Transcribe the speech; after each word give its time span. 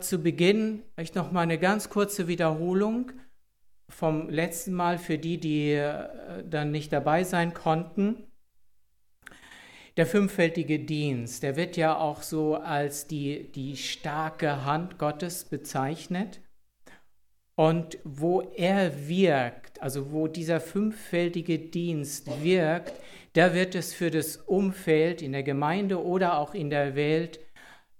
Zu 0.00 0.18
Beginn 0.18 0.82
vielleicht 0.94 1.14
noch 1.14 1.32
mal 1.32 1.42
eine 1.42 1.58
ganz 1.58 1.88
kurze 1.88 2.28
Wiederholung 2.28 3.12
vom 3.88 4.28
letzten 4.28 4.72
Mal 4.72 4.98
für 4.98 5.18
die, 5.18 5.38
die 5.38 5.72
äh, 5.72 6.44
dann 6.48 6.70
nicht 6.70 6.92
dabei 6.92 7.24
sein 7.24 7.54
konnten. 7.54 8.26
Der 9.96 10.06
fünffältige 10.06 10.78
Dienst, 10.78 11.42
der 11.42 11.56
wird 11.56 11.76
ja 11.76 11.98
auch 11.98 12.22
so 12.22 12.54
als 12.54 13.06
die, 13.06 13.50
die 13.52 13.76
starke 13.76 14.64
Hand 14.64 14.98
Gottes 14.98 15.44
bezeichnet. 15.44 16.40
Und 17.56 17.98
wo 18.04 18.40
er 18.40 19.08
wirkt, 19.08 19.82
also 19.82 20.12
wo 20.12 20.28
dieser 20.28 20.60
fünffältige 20.60 21.58
Dienst 21.58 22.42
wirkt, 22.42 22.94
da 23.34 23.52
wird 23.52 23.74
es 23.74 23.92
für 23.92 24.10
das 24.10 24.36
Umfeld 24.36 25.20
in 25.20 25.32
der 25.32 25.42
Gemeinde 25.42 26.02
oder 26.02 26.38
auch 26.38 26.54
in 26.54 26.70
der 26.70 26.94
Welt 26.94 27.40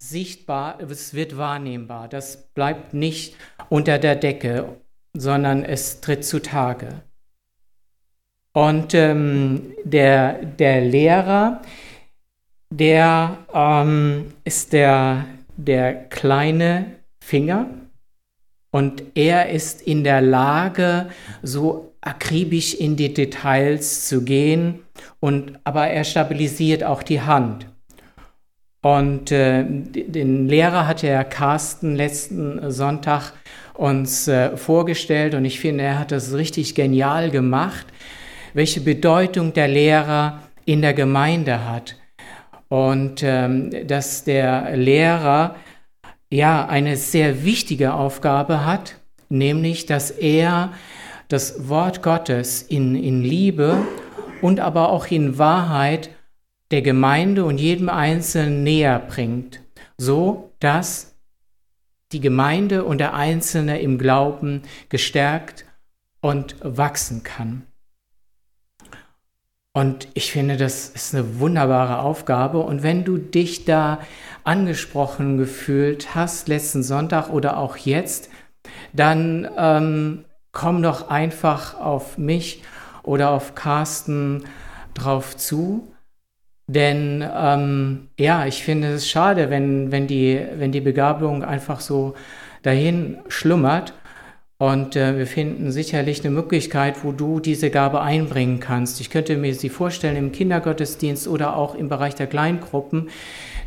sichtbar, 0.03 0.80
es 0.80 1.14
wird 1.14 1.37
wahrnehmbar. 1.37 2.09
Das 2.09 2.49
bleibt 2.55 2.95
nicht 2.95 3.37
unter 3.69 3.99
der 3.99 4.17
Decke, 4.17 4.76
sondern 5.13 5.64
es 5.64 6.00
tritt 6.00 6.25
zutage. 6.25 7.03
Und 8.53 8.95
ähm, 8.95 9.75
der, 9.85 10.45
der 10.45 10.81
Lehrer, 10.81 11.63
der 12.71 13.39
ähm, 13.53 14.32
ist 14.45 14.73
der, 14.73 15.26
der 15.57 16.09
kleine 16.09 16.87
Finger 17.23 17.68
und 18.73 19.03
er 19.14 19.51
ist 19.51 19.82
in 19.82 20.04
der 20.04 20.21
Lage, 20.21 21.11
so 21.43 21.93
akribisch 22.01 22.75
in 22.75 22.96
die 22.96 23.12
Details 23.12 24.09
zu 24.09 24.25
gehen, 24.25 24.81
und, 25.18 25.59
aber 25.64 25.89
er 25.89 26.04
stabilisiert 26.04 26.82
auch 26.85 27.03
die 27.03 27.21
Hand. 27.21 27.67
Und 28.82 29.30
äh, 29.30 29.64
den 29.64 30.48
Lehrer 30.48 30.86
hatte 30.86 31.07
ja 31.07 31.22
Carsten 31.22 31.96
letzten 31.96 32.70
Sonntag 32.70 33.33
uns 33.75 34.27
äh, 34.27 34.56
vorgestellt 34.56 35.34
und 35.34 35.44
ich 35.44 35.61
finde, 35.61 35.84
er 35.84 35.98
hat 35.98 36.12
das 36.12 36.34
richtig 36.34 36.75
genial 36.75 37.31
gemacht, 37.31 37.87
welche 38.55 38.81
Bedeutung 38.81 39.53
der 39.53 39.69
Lehrer 39.69 40.41
in 40.64 40.81
der 40.81 40.95
Gemeinde 40.95 41.69
hat. 41.69 41.97
Und 42.69 43.22
ähm, 43.22 43.70
dass 43.87 44.25
der 44.25 44.77
Lehrer 44.77 45.56
ja 46.31 46.67
eine 46.67 46.97
sehr 46.97 47.44
wichtige 47.44 47.92
Aufgabe 47.92 48.65
hat, 48.65 48.97
nämlich 49.28 49.87
dass 49.87 50.11
er 50.11 50.72
das 51.28 51.69
Wort 51.69 52.03
Gottes 52.03 52.62
in, 52.62 52.94
in 52.94 53.22
Liebe 53.22 53.77
und 54.41 54.61
aber 54.61 54.91
auch 54.91 55.06
in 55.09 55.39
Wahrheit 55.39 56.11
der 56.71 56.83
Gemeinde 56.83 57.45
und 57.45 57.59
jedem 57.59 57.89
Einzelnen 57.89 58.63
näher 58.63 58.99
bringt, 58.99 59.61
so 59.99 60.53
dass 60.61 61.17
die 62.12 62.21
Gemeinde 62.21 62.85
und 62.85 62.99
der 62.99 63.15
Einzelne 63.15 63.81
im 63.81 63.99
Glauben 63.99 64.62
gestärkt 64.89 65.65
und 66.21 66.57
wachsen 66.61 67.23
kann. 67.23 67.67
Und 69.73 70.09
ich 70.15 70.33
finde, 70.33 70.57
das 70.57 70.89
ist 70.89 71.15
eine 71.15 71.39
wunderbare 71.39 72.01
Aufgabe. 72.01 72.59
Und 72.59 72.83
wenn 72.83 73.05
du 73.05 73.19
dich 73.19 73.65
da 73.65 74.01
angesprochen 74.43 75.39
gefühlt 75.39 76.15
hast, 76.15 76.49
letzten 76.49 76.83
Sonntag 76.83 77.31
oder 77.31 77.57
auch 77.57 77.77
jetzt, 77.77 78.31
dann 78.93 79.49
ähm, 79.57 80.25
komm 80.51 80.83
doch 80.83 81.09
einfach 81.09 81.79
auf 81.79 82.19
mich 82.19 82.65
oder 83.05 83.31
auf 83.31 83.55
Carsten 83.55 84.45
drauf 84.95 85.37
zu 85.37 85.95
denn 86.75 87.25
ähm, 87.37 88.09
ja, 88.17 88.47
ich 88.47 88.63
finde 88.63 88.93
es 88.93 89.09
schade, 89.09 89.51
wenn, 89.51 89.91
wenn, 89.91 90.07
die, 90.07 90.41
wenn 90.57 90.71
die 90.71 90.81
Begabung 90.81 91.43
einfach 91.43 91.81
so 91.81 92.15
dahin 92.62 93.19
schlummert. 93.29 93.93
Und 94.57 94.95
äh, 94.95 95.19
wir 95.19 95.27
finden 95.27 95.73
sicherlich 95.73 96.21
eine 96.21 96.33
Möglichkeit, 96.33 97.03
wo 97.03 97.11
du 97.11 97.41
diese 97.41 97.71
Gabe 97.71 98.03
einbringen 98.03 98.61
kannst. 98.61 99.01
Ich 99.01 99.11
könnte 99.11 99.37
mir 99.37 99.55
sie 99.55 99.69
vorstellen 99.69 100.17
im 100.17 100.31
Kindergottesdienst 100.31 101.27
oder 101.27 101.56
auch 101.56 101.75
im 101.75 101.89
Bereich 101.89 102.15
der 102.15 102.28
Kleingruppen, 102.28 103.09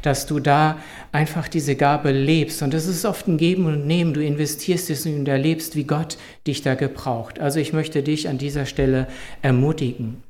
dass 0.01 0.25
du 0.25 0.39
da 0.39 0.77
einfach 1.11 1.49
diese 1.49 1.75
Gabe 1.75 2.11
lebst. 2.11 2.61
Und 2.61 2.73
das 2.73 2.85
ist 2.85 3.03
oft 3.03 3.27
ein 3.27 3.37
Geben 3.37 3.65
und 3.65 3.85
Nehmen. 3.85 4.13
Du 4.13 4.23
investierst 4.23 4.89
es 4.89 5.05
und 5.05 5.27
erlebst, 5.27 5.75
wie 5.75 5.83
Gott 5.83 6.17
dich 6.47 6.61
da 6.61 6.75
gebraucht. 6.75 7.39
Also 7.41 7.59
ich 7.59 7.73
möchte 7.73 8.01
dich 8.01 8.29
an 8.29 8.37
dieser 8.37 8.65
Stelle 8.65 9.07
ermutigen. 9.41 10.22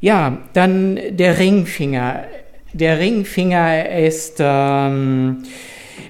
Ja, 0.00 0.38
dann 0.54 0.98
der 1.10 1.38
Ringfinger. 1.38 2.24
Der 2.72 2.98
Ringfinger 2.98 3.90
ist 3.90 4.36
ähm, 4.38 5.42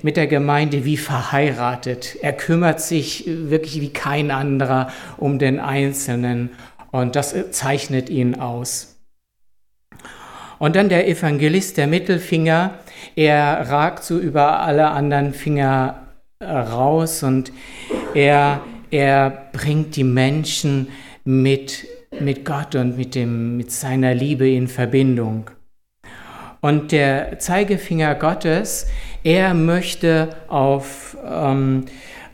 mit 0.03 0.17
der 0.17 0.29
Gemeinde 0.29 0.85
wie 0.85 0.97
verheiratet. 0.97 2.17
Er 2.23 2.33
kümmert 2.33 2.81
sich 2.81 3.25
wirklich 3.27 3.81
wie 3.81 3.93
kein 3.93 4.31
anderer 4.31 4.93
um 5.17 5.41
den 5.41 5.59
Einzelnen 5.59 6.51
und 6.93 7.17
das 7.17 7.35
zeichnet 7.51 8.11
ihn 8.11 8.37
aus. 8.37 8.97
Und 10.61 10.77
dann 10.77 10.89
der 10.89 11.09
Evangelist, 11.09 11.77
der 11.77 11.87
Mittelfinger, 11.89 12.79
er 13.17 13.71
ragt 13.71 14.05
so 14.05 14.19
über 14.19 14.61
alle 14.61 14.89
anderen 14.91 15.33
Finger 15.33 16.07
raus 16.43 17.23
und 17.23 17.51
er, 18.15 18.61
er 18.91 19.49
bringt 19.53 19.97
die 19.97 20.05
Menschen 20.05 20.89
mit 21.25 21.87
mit 22.21 22.45
Gott 22.45 22.75
und 22.75 22.97
mit, 22.97 23.15
dem, 23.15 23.57
mit 23.57 23.71
seiner 23.71 24.15
Liebe 24.15 24.49
in 24.49 24.69
Verbindung. 24.69 25.51
Und 26.61 26.93
der 26.93 27.39
Zeigefinger 27.39 28.15
Gottes, 28.15 28.87
er 29.25 29.55
möchte 29.55 30.29
auf, 30.49 31.17
ähm, 31.25 31.87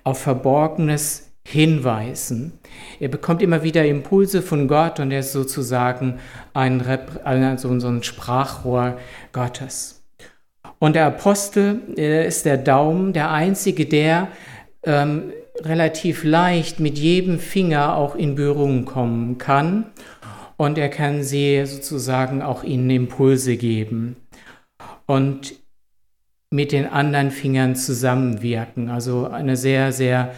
auf 0.02 0.19
Verborgenes 0.19 1.26
hinweisen. 1.46 2.58
Er 2.98 3.08
bekommt 3.08 3.41
immer 3.41 3.62
wieder 3.62 3.84
Impulse 3.84 4.42
von 4.42 4.66
Gott 4.66 4.98
und 4.98 5.12
er 5.12 5.20
ist 5.20 5.32
sozusagen 5.32 6.19
ein, 6.54 6.82
also 7.22 7.78
so 7.78 7.88
ein 7.88 8.02
Sprachrohr 8.02 8.98
Gottes. 9.32 10.04
Und 10.78 10.96
der 10.96 11.06
Apostel 11.06 11.80
ist 11.96 12.44
der 12.44 12.58
Daumen, 12.58 13.12
der 13.12 13.30
einzige, 13.30 13.86
der 13.86 14.28
ähm, 14.86 15.32
relativ 15.60 16.24
leicht 16.24 16.80
mit 16.80 16.98
jedem 16.98 17.38
Finger 17.38 17.97
auch 17.97 18.14
in 18.14 18.34
Berührung 18.34 18.84
kommen 18.84 19.38
kann 19.38 19.86
und 20.56 20.78
er 20.78 20.88
kann 20.88 21.22
sie 21.22 21.64
sozusagen 21.66 22.42
auch 22.42 22.64
ihnen 22.64 22.88
Impulse 22.91 23.56
geben 23.56 24.16
und 25.06 25.54
mit 26.50 26.72
den 26.72 26.86
anderen 26.86 27.30
Fingern 27.30 27.75
zusammenwirken. 27.75 28.88
Also 28.88 29.26
eine 29.26 29.56
sehr, 29.56 29.92
sehr 29.92 30.32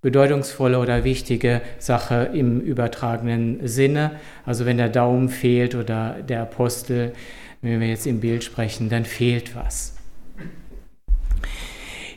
bedeutungsvolle 0.00 0.78
oder 0.80 1.04
wichtige 1.04 1.62
Sache 1.78 2.30
im 2.34 2.60
übertragenen 2.60 3.66
Sinne. 3.66 4.12
Also 4.44 4.66
wenn 4.66 4.76
der 4.76 4.88
Daumen 4.88 5.28
fehlt 5.28 5.74
oder 5.74 6.16
der 6.20 6.42
Apostel, 6.42 7.12
wenn 7.60 7.80
wir 7.80 7.86
jetzt 7.86 8.06
im 8.06 8.20
Bild 8.20 8.42
sprechen, 8.42 8.88
dann 8.88 9.04
fehlt 9.04 9.54
was. 9.54 9.96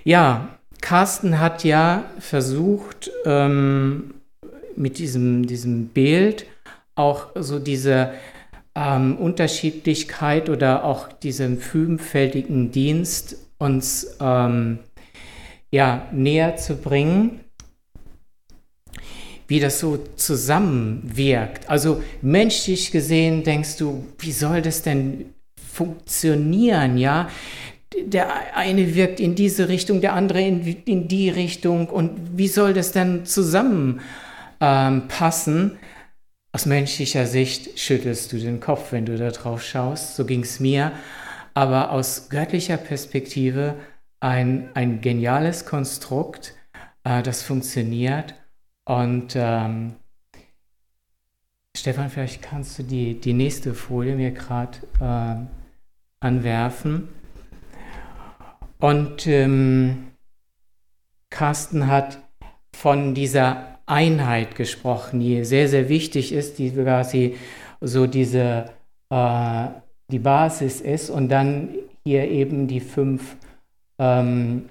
Ja, 0.04 0.55
Carsten 0.86 1.40
hat 1.40 1.64
ja 1.64 2.06
versucht, 2.20 3.10
ähm, 3.26 4.14
mit 4.76 5.00
diesem, 5.00 5.48
diesem 5.48 5.88
Bild 5.88 6.46
auch 6.94 7.30
so 7.34 7.58
diese 7.58 8.12
ähm, 8.76 9.18
Unterschiedlichkeit 9.18 10.48
oder 10.48 10.84
auch 10.84 11.12
diesen 11.12 11.58
vielfältigen 11.58 12.70
Dienst 12.70 13.36
uns 13.58 14.16
ähm, 14.22 14.78
ja, 15.72 16.08
näher 16.12 16.56
zu 16.56 16.76
bringen, 16.76 17.40
wie 19.48 19.60
das 19.60 19.80
so 19.80 19.98
zusammenwirkt. 20.16 21.68
Also 21.68 22.04
menschlich 22.22 22.92
gesehen 22.92 23.44
denkst 23.44 23.78
du, 23.78 24.06
wie 24.20 24.32
soll 24.32 24.62
das 24.62 24.84
denn 24.84 25.34
funktionieren, 25.74 27.00
ja? 27.00 27.28
Der 27.94 28.56
eine 28.56 28.96
wirkt 28.96 29.20
in 29.20 29.36
diese 29.36 29.70
Richtung, 29.70 30.02
der 30.02 30.14
andere 30.14 30.42
in, 30.42 30.66
in 30.86 31.08
die 31.08 31.30
Richtung. 31.30 31.88
Und 31.88 32.38
wie 32.38 32.48
soll 32.48 32.74
das 32.74 32.92
denn 32.92 33.26
zusammenpassen? 33.26 35.72
Ähm, 35.72 35.78
Aus 36.52 36.66
menschlicher 36.66 37.26
Sicht 37.26 37.80
schüttelst 37.80 38.32
du 38.32 38.38
den 38.38 38.60
Kopf, 38.60 38.92
wenn 38.92 39.06
du 39.06 39.18
da 39.18 39.32
drauf 39.32 39.64
schaust. 39.64 40.16
So 40.16 40.26
ging 40.26 40.42
es 40.42 40.60
mir. 40.60 40.92
Aber 41.54 41.92
aus 41.92 42.30
göttlicher 42.30 42.78
Perspektive 42.78 43.76
ein, 44.20 44.70
ein 44.74 45.02
geniales 45.02 45.66
Konstrukt, 45.66 46.54
äh, 47.04 47.24
das 47.24 47.44
funktioniert. 47.44 48.36
Und 48.86 49.34
ähm, 49.36 49.96
Stefan, 51.76 52.10
vielleicht 52.10 52.42
kannst 52.42 52.80
du 52.80 52.84
die, 52.84 53.20
die 53.20 53.34
nächste 53.34 53.74
Folie 53.74 54.16
mir 54.16 54.32
gerade 54.32 54.78
äh, 55.00 55.36
anwerfen. 56.20 57.10
Und 58.86 59.26
ähm, 59.26 60.12
Carsten 61.32 61.88
hat 61.88 62.20
von 62.72 63.16
dieser 63.16 63.80
Einheit 63.88 64.54
gesprochen, 64.54 65.22
die 65.22 65.44
sehr, 65.44 65.68
sehr 65.70 65.90
wichtig 65.90 66.32
ist, 66.32 66.60
die 66.60 66.70
quasi 66.70 67.36
so 67.82 68.06
diese, 68.06 68.66
äh, 69.10 69.68
die 70.12 70.20
Basis 70.20 70.82
ist 70.82 71.10
und 71.10 71.30
dann 71.30 71.74
hier 72.04 72.30
eben 72.30 72.68
die 72.68 72.80
fünf 72.80 73.38
ähm, 73.98 74.70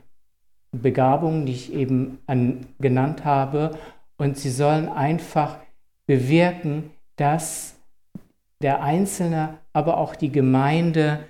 Begabungen, 0.70 1.44
die 1.46 1.52
ich 1.54 1.72
eben 1.72 2.18
an, 2.28 2.66
genannt 2.78 3.24
habe. 3.24 3.76
Und 4.16 4.38
sie 4.38 4.50
sollen 4.50 4.88
einfach 4.88 5.58
bewirken, 6.06 6.92
dass 7.16 7.74
der 8.62 8.80
Einzelne, 8.80 9.58
aber 9.72 9.96
auch 9.96 10.14
die 10.14 10.30
Gemeinde 10.30 11.24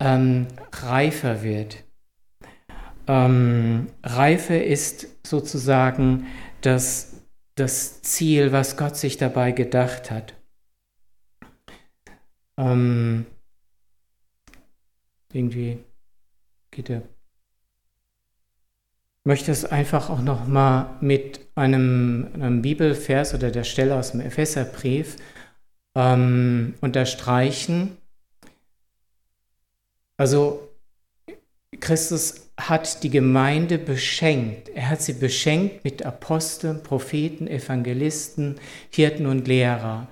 ähm, 0.00 0.48
reifer 0.72 1.44
wird. 1.44 1.83
Ähm, 3.06 3.88
Reife 4.02 4.54
ist 4.54 5.06
sozusagen 5.26 6.26
das, 6.60 7.14
das 7.54 8.02
Ziel, 8.02 8.52
was 8.52 8.76
Gott 8.76 8.96
sich 8.96 9.16
dabei 9.16 9.52
gedacht 9.52 10.10
hat. 10.10 10.34
Ähm, 12.56 13.26
irgendwie 15.32 15.78
geht 16.70 16.90
er. 16.90 17.02
Ich 19.24 19.26
möchte 19.26 19.52
es 19.52 19.64
einfach 19.64 20.10
auch 20.10 20.20
noch 20.20 20.46
mal 20.46 20.96
mit 21.00 21.40
einem, 21.54 22.28
einem 22.34 22.62
Bibelvers 22.62 23.34
oder 23.34 23.50
der 23.50 23.64
Stelle 23.64 23.96
aus 23.96 24.12
dem 24.12 24.20
Epheserbrief 24.20 25.16
ähm, 25.94 26.74
unterstreichen. 26.80 27.96
Also 30.16 30.63
Christus 31.80 32.50
hat 32.58 33.02
die 33.02 33.10
Gemeinde 33.10 33.78
beschenkt. 33.78 34.68
Er 34.68 34.90
hat 34.90 35.02
sie 35.02 35.14
beschenkt 35.14 35.84
mit 35.84 36.04
Aposteln, 36.04 36.82
Propheten, 36.82 37.46
Evangelisten, 37.46 38.56
Hirten 38.90 39.26
und 39.26 39.48
Lehrer. 39.48 40.08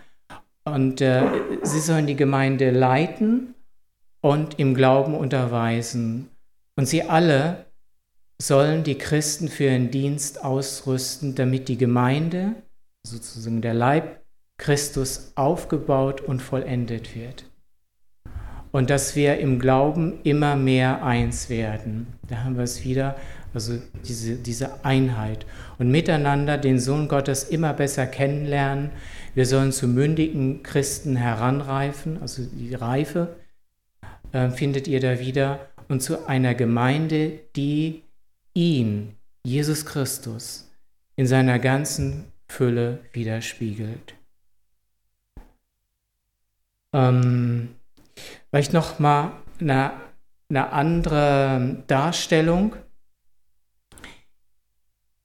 Und 0.65 1.01
äh, 1.01 1.25
sie 1.63 1.81
sollen 1.81 2.07
die 2.07 2.17
Gemeinde 2.17 2.71
leiten 2.71 3.55
und 4.21 4.59
im 4.59 4.75
Glauben 4.75 5.15
unterweisen. 5.15 6.29
Und 6.77 6.87
sie 6.87 7.03
alle 7.03 7.67
sollen 8.41 8.83
die 8.83 8.99
Christen 8.99 9.49
für 9.49 9.65
ihren 9.65 9.91
Dienst 9.91 10.43
ausrüsten, 10.45 11.35
damit 11.35 11.69
die 11.69 11.79
Gemeinde, 11.79 12.55
sozusagen 13.05 13.63
der 13.63 13.75
Leib 13.75 14.23
Christus, 14.59 15.33
aufgebaut 15.35 16.21
und 16.21 16.41
vollendet 16.41 17.17
wird. 17.17 17.52
Und 18.73 18.91
dass 18.91 19.15
wir 19.15 19.39
im 19.39 19.59
Glauben 19.59 20.15
immer 20.25 20.57
mehr 20.57 21.05
eins 21.05 21.49
werden. 21.49 22.07
Da 22.29 22.43
haben 22.43 22.57
wir 22.57 22.65
es 22.65 22.85
wieder, 22.85 23.17
also 23.55 23.75
diese, 24.05 24.37
diese 24.37 24.85
Einheit. 24.85 25.47
Und 25.79 25.91
miteinander 25.91 26.59
den 26.59 26.81
Sohn 26.81 27.07
Gottes 27.07 27.45
immer 27.45 27.75
besser 27.75 28.07
kennenlernen. 28.07 28.91
Wir 29.35 29.47
sollen 29.47 29.73
zu 29.73 29.87
mündigen 29.87 30.63
Christen 30.63 31.17
heranreifen, 31.17 32.19
also 32.21 32.43
die 32.45 32.75
Reife 32.75 33.37
äh, 34.33 34.51
findet 34.51 34.89
ihr 34.89 35.01
da 35.01 35.21
wieder. 35.21 35.69
Und 35.89 36.03
zu 36.03 36.27
einer 36.27 36.55
Gemeinde, 36.55 37.41
die 37.55 38.03
ihn, 38.55 39.17
Jesus 39.45 39.85
Christus, 39.85 40.71
in 41.17 41.27
seiner 41.27 41.59
ganzen 41.59 42.25
Fülle 42.49 43.01
widerspiegelt. 43.13 44.15
Ähm, 46.95 47.71
vielleicht 48.51 48.73
noch 48.73 48.99
mal 48.99 49.33
eine, 49.61 49.93
eine 50.49 50.73
andere 50.73 51.83
Darstellung. 51.87 52.77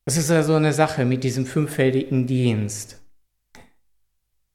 Es 0.06 0.18
ist 0.18 0.30
ja 0.30 0.44
so 0.44 0.56
eine 0.56 0.74
Sache 0.74 1.04
mit 1.06 1.24
diesem 1.24 1.46
fünffältigen 1.46 2.28
Dienst. 2.28 3.02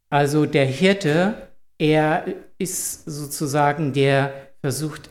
Also 0.09 0.47
der 0.47 0.67
Hirte, 0.67 1.49
er 1.79 2.25
ist 2.59 3.05
sozusagen 3.05 3.93
der 3.93 4.33
versucht 4.61 5.11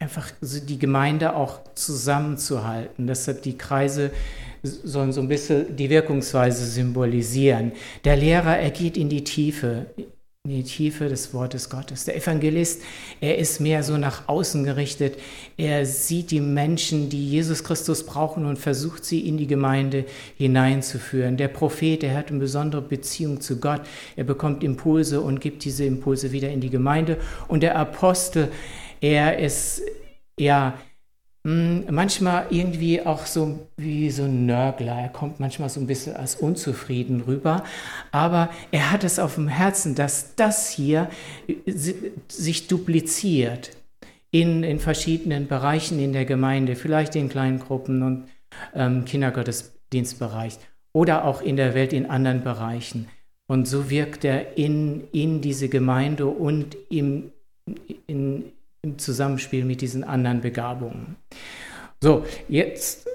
einfach 0.00 0.30
die 0.40 0.78
Gemeinde 0.78 1.36
auch 1.36 1.60
zusammenzuhalten. 1.74 3.06
Deshalb 3.06 3.42
die 3.42 3.56
Kreise 3.56 4.10
sollen 4.62 5.12
so 5.12 5.20
ein 5.20 5.28
bisschen 5.28 5.76
die 5.76 5.90
Wirkungsweise 5.90 6.64
symbolisieren. 6.66 7.72
Der 8.04 8.16
Lehrer, 8.16 8.58
er 8.58 8.70
geht 8.70 8.96
in 8.96 9.08
die 9.08 9.24
Tiefe, 9.24 9.86
in 10.48 10.52
die 10.52 10.62
Tiefe 10.62 11.10
des 11.10 11.34
Wortes 11.34 11.68
Gottes. 11.68 12.06
Der 12.06 12.16
Evangelist, 12.16 12.80
er 13.20 13.36
ist 13.36 13.60
mehr 13.60 13.82
so 13.82 13.98
nach 13.98 14.26
außen 14.26 14.64
gerichtet. 14.64 15.18
Er 15.58 15.84
sieht 15.84 16.30
die 16.30 16.40
Menschen, 16.40 17.10
die 17.10 17.28
Jesus 17.28 17.62
Christus 17.62 18.06
brauchen 18.06 18.46
und 18.46 18.58
versucht 18.58 19.04
sie 19.04 19.28
in 19.28 19.36
die 19.36 19.46
Gemeinde 19.46 20.06
hineinzuführen. 20.38 21.36
Der 21.36 21.48
Prophet, 21.48 22.02
er 22.02 22.16
hat 22.16 22.30
eine 22.30 22.38
besondere 22.38 22.80
Beziehung 22.80 23.42
zu 23.42 23.60
Gott. 23.60 23.82
Er 24.16 24.24
bekommt 24.24 24.64
Impulse 24.64 25.20
und 25.20 25.42
gibt 25.42 25.62
diese 25.64 25.84
Impulse 25.84 26.32
wieder 26.32 26.48
in 26.48 26.62
die 26.62 26.70
Gemeinde. 26.70 27.18
Und 27.46 27.62
der 27.62 27.76
Apostel, 27.76 28.48
er 29.02 29.38
ist 29.40 29.82
ja 30.38 30.72
manchmal 31.42 32.46
irgendwie 32.50 33.00
auch 33.00 33.24
so 33.24 33.66
wie 33.76 34.10
so 34.10 34.24
ein 34.24 34.44
Nörgler. 34.44 34.94
Er 35.00 35.08
kommt 35.08 35.40
manchmal 35.40 35.70
so 35.70 35.80
ein 35.80 35.86
bisschen 35.86 36.14
als 36.14 36.34
unzufrieden 36.34 37.22
rüber, 37.22 37.64
aber 38.12 38.50
er 38.72 38.90
hat 38.90 39.04
es 39.04 39.18
auf 39.18 39.36
dem 39.36 39.48
Herzen, 39.48 39.94
dass 39.94 40.34
das 40.34 40.70
hier 40.70 41.08
äh, 41.48 41.72
sich 42.28 42.68
dupliziert 42.68 43.70
in, 44.30 44.62
in 44.62 44.78
verschiedenen 44.78 45.48
Bereichen 45.48 45.98
in 45.98 46.12
der 46.12 46.26
Gemeinde, 46.26 46.76
vielleicht 46.76 47.16
in 47.16 47.30
kleinen 47.30 47.58
Gruppen 47.58 48.02
und 48.02 48.24
ähm, 48.74 49.04
Kindergottesdienstbereich 49.06 50.58
oder 50.92 51.24
auch 51.24 51.40
in 51.40 51.56
der 51.56 51.74
Welt 51.74 51.92
in 51.92 52.06
anderen 52.06 52.44
Bereichen. 52.44 53.08
Und 53.46 53.66
so 53.66 53.90
wirkt 53.90 54.24
er 54.24 54.56
in, 54.58 55.08
in 55.10 55.40
diese 55.40 55.68
Gemeinde 55.68 56.26
und 56.26 56.76
im, 56.88 57.32
in, 58.06 58.52
im 58.82 58.98
Zusammenspiel 58.98 59.64
mit 59.64 59.80
diesen 59.80 60.04
anderen 60.04 60.40
Begabungen. 60.40 61.16
So, 62.02 62.24
jetzt, 62.48 63.06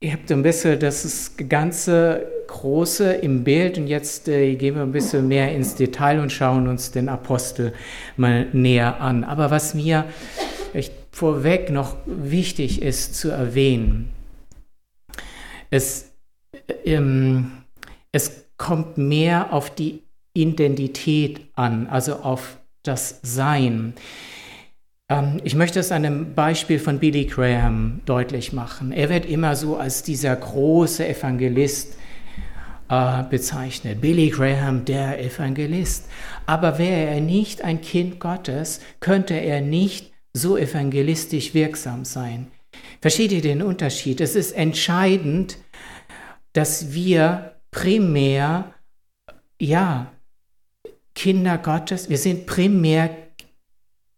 ihr 0.00 0.12
habt 0.12 0.32
ein 0.32 0.42
bisschen 0.42 0.80
das 0.80 1.32
ganze 1.48 2.26
Große 2.46 3.12
im 3.12 3.44
Bild 3.44 3.78
und 3.78 3.86
jetzt 3.86 4.26
äh, 4.28 4.54
gehen 4.56 4.74
wir 4.74 4.82
ein 4.82 4.92
bisschen 4.92 5.28
mehr 5.28 5.54
ins 5.54 5.74
Detail 5.74 6.20
und 6.20 6.32
schauen 6.32 6.66
uns 6.66 6.90
den 6.90 7.08
Apostel 7.08 7.74
mal 8.16 8.46
näher 8.52 9.00
an. 9.00 9.24
Aber 9.24 9.50
was 9.50 9.74
mir 9.74 10.06
vorweg 11.12 11.70
noch 11.70 11.96
wichtig 12.06 12.82
ist 12.82 13.14
zu 13.14 13.28
erwähnen, 13.28 14.10
es, 15.70 16.12
ähm, 16.84 17.52
es 18.12 18.46
kommt 18.56 18.98
mehr 18.98 19.52
auf 19.52 19.74
die 19.74 20.02
Identität 20.32 21.40
an, 21.54 21.86
also 21.88 22.16
auf 22.16 22.58
das 22.82 23.20
Sein. 23.22 23.94
Ähm, 25.10 25.40
ich 25.44 25.54
möchte 25.54 25.80
es 25.80 25.92
an 25.92 26.06
einem 26.06 26.34
Beispiel 26.34 26.78
von 26.78 26.98
Billy 26.98 27.26
Graham 27.26 28.00
deutlich 28.06 28.54
machen. 28.54 28.92
Er 28.92 29.10
wird 29.10 29.26
immer 29.26 29.56
so 29.56 29.76
als 29.76 30.02
dieser 30.02 30.34
große 30.34 31.06
Evangelist 31.06 31.96
äh, 32.88 33.22
bezeichnet. 33.24 34.00
Billy 34.00 34.30
Graham, 34.30 34.84
der 34.86 35.22
Evangelist. 35.22 36.06
Aber 36.46 36.78
wäre 36.78 37.10
er 37.10 37.20
nicht 37.20 37.62
ein 37.62 37.82
Kind 37.82 38.20
Gottes, 38.20 38.80
könnte 39.00 39.34
er 39.34 39.60
nicht 39.60 40.12
so 40.32 40.56
evangelistisch 40.56 41.52
wirksam 41.52 42.04
sein. 42.04 42.46
Versteht 43.00 43.32
ihr 43.32 43.42
den 43.42 43.62
Unterschied? 43.62 44.20
Es 44.20 44.36
ist 44.36 44.52
entscheidend, 44.52 45.58
dass 46.52 46.92
wir 46.92 47.56
primär, 47.72 48.74
ja, 49.60 50.12
Kinder 51.14 51.58
Gottes, 51.58 52.08
wir 52.08 52.18
sind 52.18 52.46
primär 52.46 53.10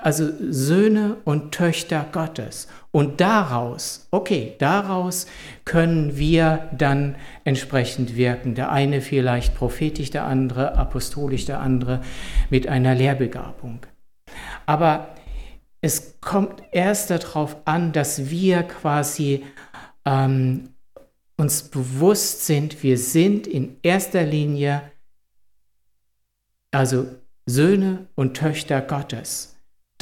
also 0.03 0.29
Söhne 0.41 1.17
und 1.25 1.53
Töchter 1.53 2.07
Gottes. 2.13 2.69
Und 2.91 3.21
daraus, 3.21 4.07
okay, 4.11 4.55
daraus 4.59 5.27
können 5.65 6.17
wir 6.17 6.69
dann 6.77 7.17
entsprechend 7.45 8.17
wirken. 8.17 8.55
Der 8.55 8.71
eine 8.71 9.01
vielleicht 9.01 9.55
prophetisch, 9.55 10.11
der 10.11 10.25
andere 10.25 10.77
apostolisch, 10.77 11.47
der 11.47 11.61
andere 11.61 12.03
mit 12.51 12.67
einer 12.69 12.95
Lehrbegabung. 12.95 13.81
Aber 14.67 15.15
es 15.81 16.21
kommt 16.21 16.63
erst 16.73 17.11
darauf 17.11 17.57
an, 17.65 17.93
dass 17.93 18.31
wir 18.31 18.63
quasi 18.63 19.45
ähm, 20.05 20.71
uns 21.37 21.65
bewusst 21.65 22.47
sind, 22.47 22.83
wir 22.83 22.99
sind 22.99 23.47
in 23.47 23.77
erster 23.83 24.23
Linie 24.23 24.83
also 26.73 27.07
Söhne 27.47 28.07
und 28.15 28.35
Töchter 28.35 28.81
Gottes. 28.81 29.52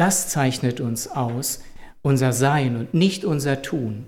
Das 0.01 0.29
zeichnet 0.29 0.81
uns 0.81 1.09
aus, 1.09 1.63
unser 2.01 2.33
Sein 2.33 2.77
und 2.77 2.95
nicht 2.95 3.27
unser 3.27 3.61
Tun. 3.61 4.07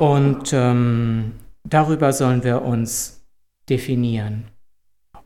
Und 0.00 0.52
ähm, 0.52 1.34
darüber 1.62 2.12
sollen 2.12 2.42
wir 2.42 2.62
uns 2.62 3.24
definieren. 3.70 4.48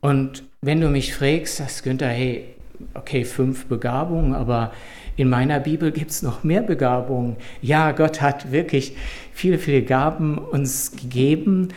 Und 0.02 0.42
wenn 0.60 0.82
du 0.82 0.90
mich 0.90 1.14
fragst, 1.14 1.60
das 1.60 1.82
Günther, 1.82 2.08
hey, 2.08 2.54
okay, 2.92 3.24
fünf 3.24 3.68
Begabungen, 3.68 4.34
aber 4.34 4.70
in 5.16 5.30
meiner 5.30 5.58
Bibel 5.58 5.90
gibt 5.90 6.10
es 6.10 6.20
noch 6.20 6.44
mehr 6.44 6.60
Begabungen. 6.60 7.36
Ja, 7.62 7.92
Gott 7.92 8.20
hat 8.20 8.52
wirklich 8.52 8.98
viele, 9.32 9.56
viele 9.56 9.80
Gaben 9.80 10.36
uns 10.36 10.92
gegeben. 10.92 11.68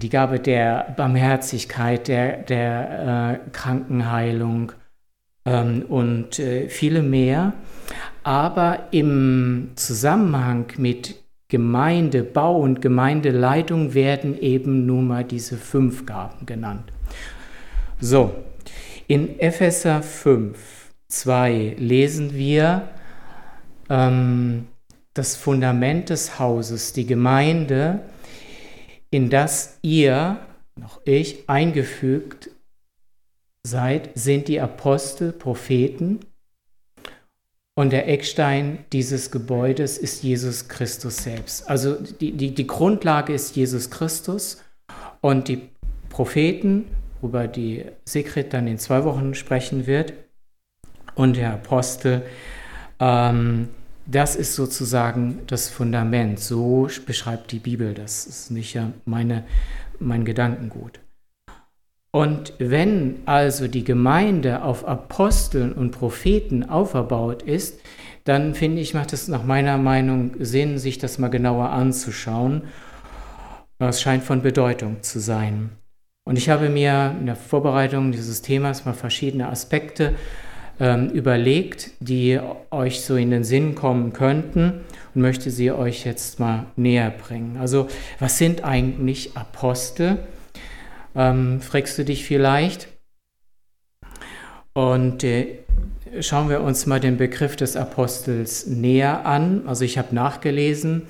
Die 0.00 0.08
Gabe 0.08 0.40
der 0.40 0.94
Barmherzigkeit, 0.96 2.08
der, 2.08 2.38
der 2.38 3.42
äh, 3.44 3.50
Krankenheilung, 3.50 4.72
ähm, 5.46 5.84
und 5.88 6.38
äh, 6.38 6.68
viele 6.68 7.02
mehr. 7.02 7.54
aber 8.24 8.88
im 8.90 9.70
Zusammenhang 9.76 10.66
mit 10.78 11.14
Gemeindebau 11.48 12.58
und 12.58 12.82
Gemeindeleitung 12.82 13.94
werden 13.94 14.36
eben 14.40 14.84
nun 14.84 15.06
mal 15.06 15.22
diese 15.22 15.56
fünf 15.56 16.04
Gaben 16.04 16.44
genannt. 16.44 16.90
So, 18.00 18.34
in 19.06 19.38
Epheser 19.38 20.02
5, 20.02 20.58
2 21.06 21.76
lesen 21.78 22.34
wir 22.34 22.88
ähm, 23.88 24.66
das 25.14 25.36
Fundament 25.36 26.10
des 26.10 26.40
Hauses, 26.40 26.92
die 26.92 27.06
Gemeinde, 27.06 28.00
in 29.10 29.30
das 29.30 29.78
ihr, 29.82 30.38
noch 30.74 31.00
ich, 31.04 31.48
eingefügt 31.48 32.50
seid, 33.66 34.10
sind 34.14 34.48
die 34.48 34.60
Apostel, 34.60 35.32
Propheten. 35.32 36.20
Und 37.74 37.92
der 37.92 38.08
Eckstein 38.08 38.78
dieses 38.92 39.30
Gebäudes 39.30 39.98
ist 39.98 40.22
Jesus 40.22 40.68
Christus 40.68 41.18
selbst. 41.18 41.68
Also 41.68 41.94
die, 41.94 42.32
die, 42.32 42.54
die 42.54 42.66
Grundlage 42.66 43.34
ist 43.34 43.54
Jesus 43.54 43.90
Christus 43.90 44.62
und 45.20 45.48
die 45.48 45.68
Propheten, 46.08 46.86
worüber 47.20 47.46
die 47.46 47.84
Sigrid 48.06 48.54
dann 48.54 48.66
in 48.66 48.78
zwei 48.78 49.04
Wochen 49.04 49.34
sprechen 49.34 49.86
wird, 49.86 50.14
und 51.16 51.36
der 51.36 51.54
Apostel, 51.54 52.22
ähm, 53.00 53.68
das 54.06 54.36
ist 54.36 54.54
sozusagen 54.54 55.40
das 55.46 55.68
Fundament. 55.68 56.38
So 56.38 56.88
beschreibt 57.04 57.50
die 57.52 57.58
Bibel 57.58 57.94
das. 57.94 58.26
Ist 58.26 58.50
nicht 58.50 58.74
ja 58.74 58.92
meine, 59.04 59.44
mein 59.98 60.24
Gedankengut. 60.24 61.00
Und 62.16 62.54
wenn 62.58 63.16
also 63.26 63.68
die 63.68 63.84
Gemeinde 63.84 64.62
auf 64.62 64.88
Aposteln 64.88 65.74
und 65.74 65.90
Propheten 65.90 66.64
auferbaut 66.66 67.42
ist, 67.42 67.78
dann 68.24 68.54
finde 68.54 68.80
ich, 68.80 68.94
macht 68.94 69.12
es 69.12 69.28
nach 69.28 69.44
meiner 69.44 69.76
Meinung 69.76 70.30
Sinn, 70.38 70.78
sich 70.78 70.96
das 70.96 71.18
mal 71.18 71.28
genauer 71.28 71.68
anzuschauen. 71.68 72.62
Das 73.78 74.00
scheint 74.00 74.24
von 74.24 74.40
Bedeutung 74.40 75.02
zu 75.02 75.20
sein. 75.20 75.72
Und 76.24 76.38
ich 76.38 76.48
habe 76.48 76.70
mir 76.70 77.14
in 77.20 77.26
der 77.26 77.36
Vorbereitung 77.36 78.12
dieses 78.12 78.40
Themas 78.40 78.86
mal 78.86 78.94
verschiedene 78.94 79.50
Aspekte 79.50 80.14
ähm, 80.80 81.10
überlegt, 81.10 81.90
die 82.00 82.40
euch 82.70 83.02
so 83.02 83.16
in 83.16 83.30
den 83.30 83.44
Sinn 83.44 83.74
kommen 83.74 84.14
könnten 84.14 84.80
und 85.14 85.20
möchte 85.20 85.50
sie 85.50 85.70
euch 85.70 86.06
jetzt 86.06 86.40
mal 86.40 86.64
näher 86.76 87.10
bringen. 87.10 87.58
Also 87.58 87.88
was 88.20 88.38
sind 88.38 88.64
eigentlich 88.64 89.36
Apostel? 89.36 90.16
Ähm, 91.16 91.60
fragst 91.60 91.96
du 91.98 92.04
dich 92.04 92.24
vielleicht? 92.24 92.88
Und 94.74 95.24
äh, 95.24 95.60
schauen 96.20 96.50
wir 96.50 96.60
uns 96.60 96.84
mal 96.84 97.00
den 97.00 97.16
Begriff 97.16 97.56
des 97.56 97.76
Apostels 97.76 98.66
näher 98.66 99.24
an. 99.24 99.66
Also 99.66 99.84
ich 99.84 99.96
habe 99.96 100.14
nachgelesen, 100.14 101.08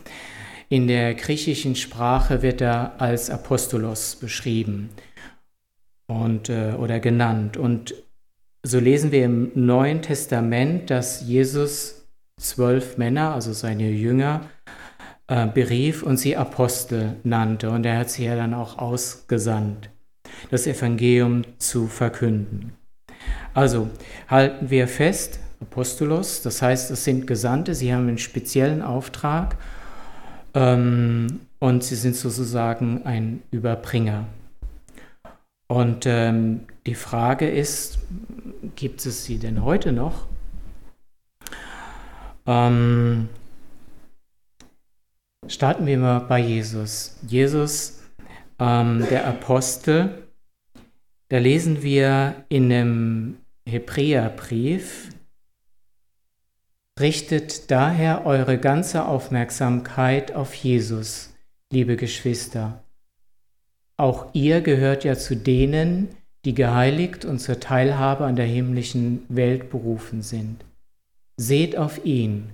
in 0.69 0.87
der 0.87 1.15
griechischen 1.15 1.75
Sprache 1.75 2.43
wird 2.43 2.61
er 2.61 3.01
als 3.01 3.31
Apostolos 3.31 4.17
beschrieben 4.17 4.91
und, 6.07 6.49
äh, 6.49 6.75
oder 6.79 7.01
genannt. 7.01 7.57
Und 7.57 7.95
so 8.63 8.79
lesen 8.79 9.11
wir 9.11 9.25
im 9.25 9.51
Neuen 9.55 10.03
Testament, 10.03 10.91
dass 10.91 11.23
Jesus 11.23 12.07
zwölf 12.39 12.99
Männer, 12.99 13.35
also 13.35 13.53
seine 13.53 13.91
Jünger, 13.91 14.43
äh, 15.29 15.47
berief 15.47 16.03
und 16.03 16.17
sie 16.19 16.37
Apostel 16.37 17.17
nannte. 17.25 17.71
Und 17.71 17.85
er 17.87 17.99
hat 17.99 18.11
sie 18.11 18.25
ja 18.25 18.37
dann 18.37 18.55
auch 18.55 18.79
ausgesandt, 18.79 19.91
das 20.51 20.67
Evangelium 20.67 21.43
zu 21.59 21.87
verkünden. 21.87 22.73
Also 23.55 23.89
halten 24.29 24.71
wir 24.71 24.89
fest, 24.89 25.41
Apostolos, 25.61 26.43
das 26.43 26.61
heißt, 26.61 26.91
es 26.91 27.05
sind 27.05 27.27
Gesandte, 27.27 27.75
sie 27.75 27.93
haben 27.93 28.09
einen 28.09 28.19
speziellen 28.19 28.83
Auftrag 28.83 29.57
ähm, 30.55 31.41
und 31.59 31.83
sie 31.83 31.95
sind 31.95 32.15
sozusagen 32.15 33.05
ein 33.05 33.43
Überbringer. 33.51 34.27
Und 35.69 36.05
ähm, 36.07 36.61
die 36.87 36.95
Frage 36.95 37.49
ist, 37.49 37.99
gibt 38.77 39.05
es 39.05 39.25
sie 39.25 39.39
denn 39.39 39.65
heute 39.65 39.93
noch? 39.93 40.27
Ähm, 42.47 43.29
starten 45.49 45.87
wir 45.87 45.99
mal 45.99 46.21
bei 46.21 46.39
Jesus. 46.39 47.17
Jesus, 47.27 48.03
ähm, 48.59 49.05
der 49.11 49.27
Apostel, 49.27 50.26
da 51.29 51.39
lesen 51.39 51.83
wir 51.83 52.45
in 52.49 52.69
dem 52.69 53.37
Hebräerbrief, 53.67 55.11
richtet 57.01 57.71
daher 57.71 58.25
eure 58.25 58.59
ganze 58.59 59.07
Aufmerksamkeit 59.07 60.35
auf 60.35 60.55
Jesus, 60.55 61.35
liebe 61.71 61.97
Geschwister. 61.97 62.85
Auch 63.97 64.29
ihr 64.35 64.61
gehört 64.61 65.05
ja 65.05 65.17
zu 65.17 65.37
denen, 65.37 66.09
die 66.45 66.55
geheiligt 66.55 67.25
und 67.25 67.41
zur 67.41 67.59
Teilhabe 67.59 68.25
an 68.25 68.37
der 68.37 68.47
himmlischen 68.47 69.25
Welt 69.29 69.69
berufen 69.69 70.23
sind. 70.23 70.65
Seht 71.37 71.77
auf 71.77 72.05
ihn, 72.05 72.51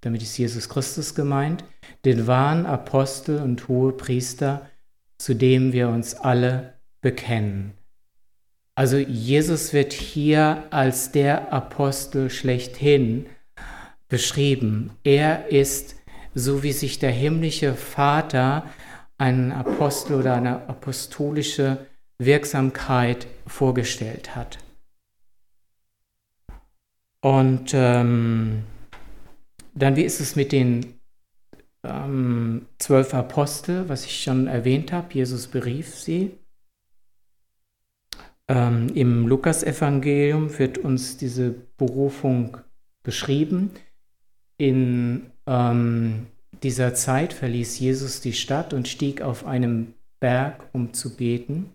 damit 0.00 0.22
ist 0.22 0.38
Jesus 0.38 0.68
Christus 0.68 1.14
gemeint, 1.14 1.64
den 2.04 2.26
wahren 2.26 2.66
Apostel 2.66 3.38
und 3.38 3.68
hohe 3.68 3.92
Priester, 3.92 4.70
zu 5.18 5.34
dem 5.34 5.72
wir 5.72 5.88
uns 5.88 6.14
alle 6.14 6.74
bekennen. 7.00 7.72
Also 8.74 8.96
Jesus 8.96 9.72
wird 9.72 9.92
hier 9.92 10.64
als 10.70 11.12
der 11.12 11.52
Apostel 11.52 12.30
schlechthin 12.30 13.26
beschrieben. 14.08 14.92
Er 15.04 15.48
ist, 15.48 15.96
so 16.34 16.62
wie 16.62 16.72
sich 16.72 16.98
der 16.98 17.10
himmlische 17.10 17.74
Vater 17.74 18.64
einen 19.18 19.52
Apostel 19.52 20.14
oder 20.14 20.34
eine 20.34 20.68
apostolische 20.68 21.86
Wirksamkeit 22.18 23.26
vorgestellt 23.46 24.34
hat. 24.34 24.58
Und 27.20 27.72
ähm, 27.72 28.64
dann, 29.74 29.96
wie 29.96 30.02
ist 30.02 30.20
es 30.20 30.34
mit 30.34 30.50
den 30.50 30.98
ähm, 31.84 32.66
zwölf 32.78 33.14
Apostel, 33.14 33.88
was 33.88 34.04
ich 34.06 34.22
schon 34.22 34.46
erwähnt 34.46 34.92
habe? 34.92 35.14
Jesus 35.14 35.46
berief 35.46 35.94
sie. 35.94 36.38
Ähm, 38.48 38.88
Im 38.94 39.28
Lukasevangelium 39.28 40.58
wird 40.58 40.78
uns 40.78 41.16
diese 41.16 41.50
Berufung 41.76 42.58
beschrieben. 43.02 43.70
In 44.58 45.30
ähm, 45.46 46.26
dieser 46.62 46.94
Zeit 46.94 47.32
verließ 47.32 47.78
Jesus 47.78 48.20
die 48.20 48.32
Stadt 48.32 48.72
und 48.72 48.88
stieg 48.88 49.22
auf 49.22 49.46
einem 49.46 49.94
Berg, 50.20 50.68
um 50.72 50.92
zu 50.92 51.16
beten. 51.16 51.72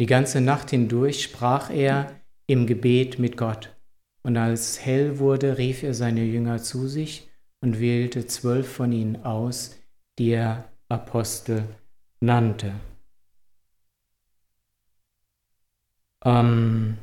Die 0.00 0.06
ganze 0.06 0.40
Nacht 0.40 0.70
hindurch 0.70 1.22
sprach 1.22 1.70
er 1.70 2.10
im 2.46 2.66
Gebet 2.66 3.18
mit 3.18 3.36
Gott. 3.36 3.74
Und 4.22 4.36
als 4.36 4.84
hell 4.84 5.18
wurde, 5.18 5.58
rief 5.58 5.82
er 5.82 5.94
seine 5.94 6.24
Jünger 6.24 6.62
zu 6.62 6.88
sich 6.88 7.28
und 7.60 7.78
wählte 7.78 8.26
zwölf 8.26 8.66
von 8.66 8.92
ihnen 8.92 9.22
aus, 9.24 9.76
die 10.18 10.30
er 10.30 10.64
Apostel 10.88 11.64
nannte. 12.20 12.72
Ähm, 16.24 16.96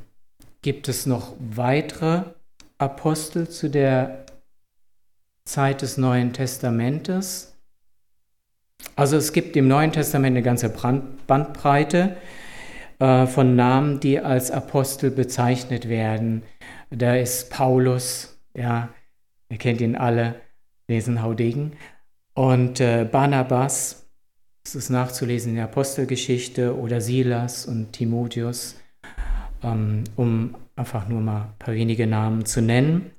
gibt 0.62 0.88
es 0.88 1.06
noch 1.06 1.34
weitere 1.40 2.24
Apostel 2.78 3.48
zu 3.50 3.70
der 3.70 4.26
Zeit 5.46 5.82
des 5.82 5.98
Neuen 5.98 6.34
Testamentes? 6.34 7.56
Also 8.96 9.18
es 9.18 9.34
gibt 9.34 9.56
im 9.56 9.68
Neuen 9.68 9.92
Testament 9.92 10.36
eine 10.36 10.44
ganze 10.44 10.70
Bandbreite 10.70 12.18
äh, 13.00 13.28
von 13.28 13.56
Namen, 13.56 14.00
die 14.00 14.20
als 14.20 14.52
Apostel 14.52 15.12
bezeichnet 15.12 15.88
werden. 15.88 16.44
Da 16.90 17.16
ist 17.16 17.50
Paulus, 17.50 18.40
ja, 18.56 18.90
ihr 19.50 19.58
kennt 19.58 19.82
ihn 19.82 19.96
alle, 19.96 20.36
lesen 20.88 21.22
Haudegen. 21.22 21.74
Und 22.34 22.80
äh, 22.80 23.08
Barnabas, 23.10 24.08
das 24.64 24.76
ist 24.76 24.90
nachzulesen 24.90 25.52
in 25.52 25.56
der 25.56 25.66
Apostelgeschichte, 25.66 26.78
oder 26.78 27.02
Silas 27.02 27.66
und 27.66 27.94
Timotheus, 27.94 28.76
um 29.64 30.56
einfach 30.76 31.08
nur 31.08 31.22
mal 31.22 31.42
ein 31.42 31.60
paar 31.60 31.74
wenige 31.74 32.08
Namen 32.08 32.46
zu 32.46 32.62
nennen. 32.62 33.12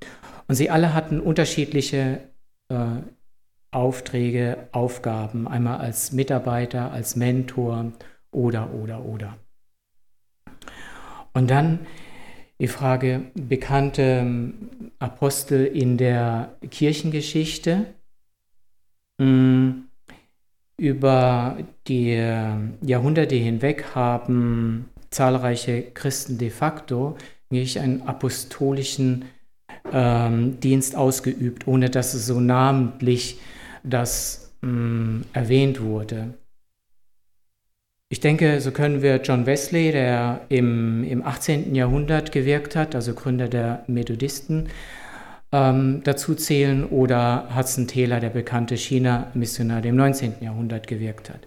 Und 0.49 0.54
sie 0.54 0.70
alle 0.70 0.94
hatten 0.94 1.20
unterschiedliche 1.20 2.20
äh, 2.68 2.87
Aufträge, 3.70 4.68
Aufgaben, 4.72 5.49
einmal 5.49 5.78
als 5.78 6.12
Mitarbeiter, 6.12 6.92
als 6.92 7.16
Mentor 7.16 7.92
oder, 8.30 8.72
oder, 8.75 9.04
oder. 9.04 9.37
Und 11.32 11.50
dann 11.50 11.87
die 12.58 12.68
Frage, 12.68 13.22
bekannte 13.34 14.02
ähm, 14.02 14.92
Apostel 14.99 15.66
in 15.66 15.96
der 15.96 16.54
Kirchengeschichte. 16.70 17.87
Mm, 19.18 19.70
über 20.76 21.56
die 21.87 22.11
äh, 22.11 22.54
Jahrhunderte 22.82 23.34
hinweg 23.34 23.94
haben 23.94 24.91
zahlreiche 25.12 25.83
Christen 25.95 26.38
de 26.38 26.50
facto 26.50 27.16
nicht 27.50 27.78
einen 27.78 28.02
apostolischen 28.02 29.26
ähm, 29.92 30.59
Dienst 30.61 30.97
ausgeübt, 30.97 31.66
ohne 31.66 31.90
dass 31.90 32.14
es 32.14 32.26
so 32.26 32.40
namentlich 32.40 33.38
das 33.83 34.52
mh, 34.62 34.71
mm, 34.71 35.25
erwähnt 35.33 35.81
wurde. 35.83 36.35
Ich 38.09 38.21
denke, 38.21 38.61
so 38.61 38.73
können 38.73 39.00
wir 39.00 39.23
John 39.23 39.47
Wesley, 39.47 39.90
der 39.90 40.42
im, 40.50 41.02
im 41.04 41.25
18. 41.25 41.75
Jahrhundert 41.75 42.31
gewirkt 42.31 42.76
hat, 42.76 42.95
also 42.95 43.14
Gründer 43.14 43.49
der 43.49 43.85
Methodisten, 43.87 44.69
ähm, 45.50 46.02
dazu 46.04 46.35
zählen, 46.35 46.85
oder 46.85 47.49
Hudson 47.57 47.88
Taylor, 47.88 48.21
der 48.21 48.28
bekannte 48.28 48.76
China-Missionar, 48.76 49.81
der 49.81 49.90
im 49.90 49.97
19. 49.97 50.35
Jahrhundert 50.42 50.87
gewirkt 50.87 51.31
hat. 51.31 51.40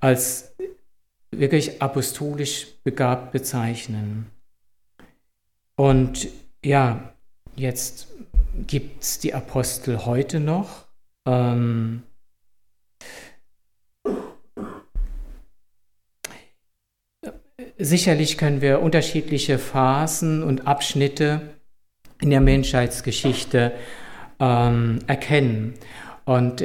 Als 0.00 0.51
wirklich 1.32 1.82
apostolisch 1.82 2.68
begabt 2.84 3.32
bezeichnen. 3.32 4.26
Und 5.76 6.28
ja, 6.64 7.12
jetzt 7.56 8.08
gibt 8.66 9.02
es 9.02 9.18
die 9.18 9.34
Apostel 9.34 10.04
heute 10.04 10.38
noch. 10.38 10.86
Ähm, 11.26 12.02
sicherlich 17.78 18.38
können 18.38 18.60
wir 18.60 18.80
unterschiedliche 18.80 19.58
Phasen 19.58 20.42
und 20.42 20.66
Abschnitte 20.66 21.40
in 22.20 22.30
der 22.30 22.40
Menschheitsgeschichte 22.40 23.72
ähm, 24.38 25.00
erkennen. 25.06 25.74
Und 26.24 26.64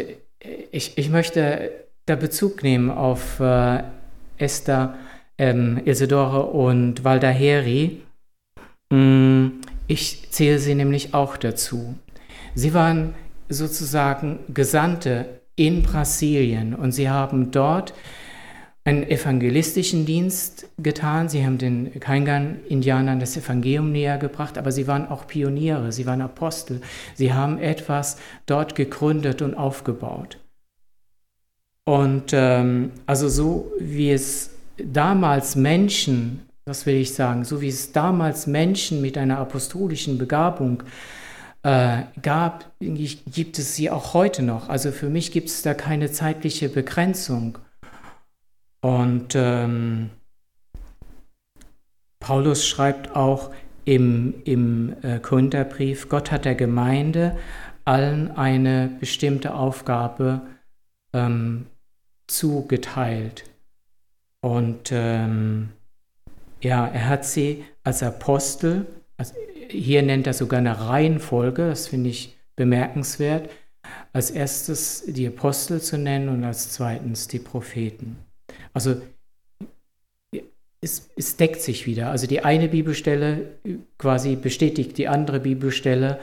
ich, 0.72 0.98
ich 0.98 1.10
möchte 1.10 1.72
da 2.06 2.16
Bezug 2.16 2.64
nehmen 2.64 2.90
auf 2.92 3.40
äh, 3.40 3.84
Esther, 4.38 4.96
ähm, 5.38 5.82
Isidore 5.86 6.48
und 6.48 7.04
Valdaheri. 7.04 8.02
Mm, 8.90 9.48
ich 9.88 10.32
zähle 10.32 10.60
sie 10.60 10.76
nämlich 10.76 11.14
auch 11.14 11.38
dazu. 11.38 11.96
Sie 12.56 12.74
waren 12.74 13.14
sozusagen 13.50 14.40
Gesandte 14.54 15.42
in 15.56 15.84
Brasilien 15.84 16.74
und 16.74 16.92
sie 16.92 17.10
haben 17.10 17.52
dort 17.52 17.94
einen 18.88 19.04
evangelistischen 19.04 20.06
Dienst 20.06 20.70
getan. 20.78 21.28
Sie 21.28 21.46
haben 21.46 21.58
den 21.58 22.00
Kaingan-Indianern 22.00 23.20
das 23.20 23.36
Evangelium 23.36 23.92
näher 23.92 24.18
gebracht, 24.18 24.58
aber 24.58 24.72
sie 24.72 24.88
waren 24.88 25.10
auch 25.10 25.28
Pioniere, 25.28 25.92
sie 25.92 26.06
waren 26.06 26.22
Apostel. 26.22 26.82
Sie 27.14 27.34
haben 27.34 27.60
etwas 27.60 28.18
dort 28.46 28.76
gegründet 28.76 29.42
und 29.42 29.56
aufgebaut. 29.56 30.38
Und 31.88 32.34
ähm, 32.34 32.92
also 33.06 33.30
so 33.30 33.72
wie 33.80 34.12
es 34.12 34.50
damals 34.76 35.56
Menschen, 35.56 36.46
das 36.66 36.86
will 36.86 36.96
ich 36.96 37.14
sagen, 37.14 37.46
so 37.46 37.62
wie 37.62 37.70
es 37.70 37.94
damals 37.94 38.46
Menschen 38.46 39.00
mit 39.00 39.18
einer 39.18 39.38
apostolischen 39.38 40.18
Begabung 40.18 40.84
äh, 41.64 42.02
gab, 42.22 42.66
gibt 42.82 43.58
es 43.58 43.78
sie 43.78 43.90
auch 43.90 44.14
heute 44.14 44.44
noch. 44.44 44.68
Also 44.68 44.92
für 44.92 45.08
mich 45.08 45.32
gibt 45.32 45.48
es 45.48 45.62
da 45.62 45.74
keine 45.74 46.12
zeitliche 46.12 46.68
Begrenzung. 46.68 47.58
Und 48.82 49.34
ähm, 49.36 50.10
Paulus 52.20 52.68
schreibt 52.68 53.16
auch 53.16 53.52
im, 53.86 54.34
im 54.44 54.94
äh, 55.04 55.20
Korintherbrief, 55.20 56.10
Gott 56.10 56.34
hat 56.34 56.44
der 56.44 56.56
Gemeinde 56.56 57.38
allen 57.86 58.30
eine 58.30 58.90
bestimmte 59.00 59.54
Aufgabe 59.54 60.42
ähm, 61.14 61.68
zugeteilt. 62.28 63.46
Und 64.42 64.92
ähm, 64.92 65.70
ja, 66.62 66.88
er 66.88 67.08
hat 67.08 67.26
sie 67.26 67.66
als 67.84 68.04
Apostel, 68.04 68.86
also 69.18 69.34
hier 69.70 70.02
nennt 70.04 70.28
er 70.28 70.34
sogar 70.34 70.60
eine 70.60 70.88
Reihenfolge, 70.88 71.70
das 71.70 71.88
finde 71.88 72.10
ich 72.10 72.38
bemerkenswert, 72.56 73.50
als 74.14 74.32
erstes 74.32 75.04
die 75.08 75.28
Apostel 75.28 75.82
zu 75.82 75.98
nennen 75.98 76.30
und 76.30 76.44
als 76.44 76.72
zweitens 76.72 77.28
die 77.28 77.40
Propheten. 77.40 78.18
Also 78.74 79.02
es, 80.82 81.10
es, 81.16 81.38
deckt 81.38 81.62
sich 81.62 81.88
wieder. 81.88 82.12
Also 82.12 82.28
die 82.28 82.44
eine 82.44 82.68
Bibelstelle 82.68 83.58
quasi 83.98 84.36
bestätigt 84.36 84.98
die 84.98 85.08
andere 85.08 85.40
Bibelstelle, 85.40 86.20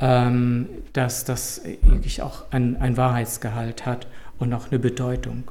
ähm, 0.00 0.68
dass 0.92 1.24
das 1.24 1.62
wirklich 1.82 2.22
auch 2.22 2.50
ein, 2.50 2.76
ein 2.76 2.96
Wahrheitsgehalt 2.96 3.86
hat 3.86 4.06
und 4.38 4.52
auch 4.52 4.70
eine 4.70 4.78
Bedeutung. 4.78 5.44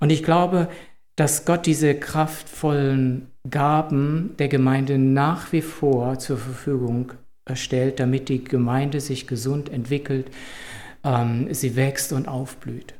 Und 0.00 0.10
ich 0.10 0.22
glaube, 0.22 0.68
dass 1.16 1.44
Gott 1.44 1.66
diese 1.66 1.94
kraftvollen 1.94 3.28
Gaben 3.48 4.34
der 4.38 4.48
Gemeinde 4.48 4.98
nach 4.98 5.52
wie 5.52 5.62
vor 5.62 6.18
zur 6.18 6.38
Verfügung 6.38 7.12
stellt, 7.54 8.00
damit 8.00 8.28
die 8.28 8.44
Gemeinde 8.44 9.00
sich 9.00 9.26
gesund 9.26 9.68
entwickelt, 9.68 10.30
ähm, 11.04 11.52
sie 11.52 11.76
wächst 11.76 12.12
und 12.12 12.28
aufblüht. 12.28 12.94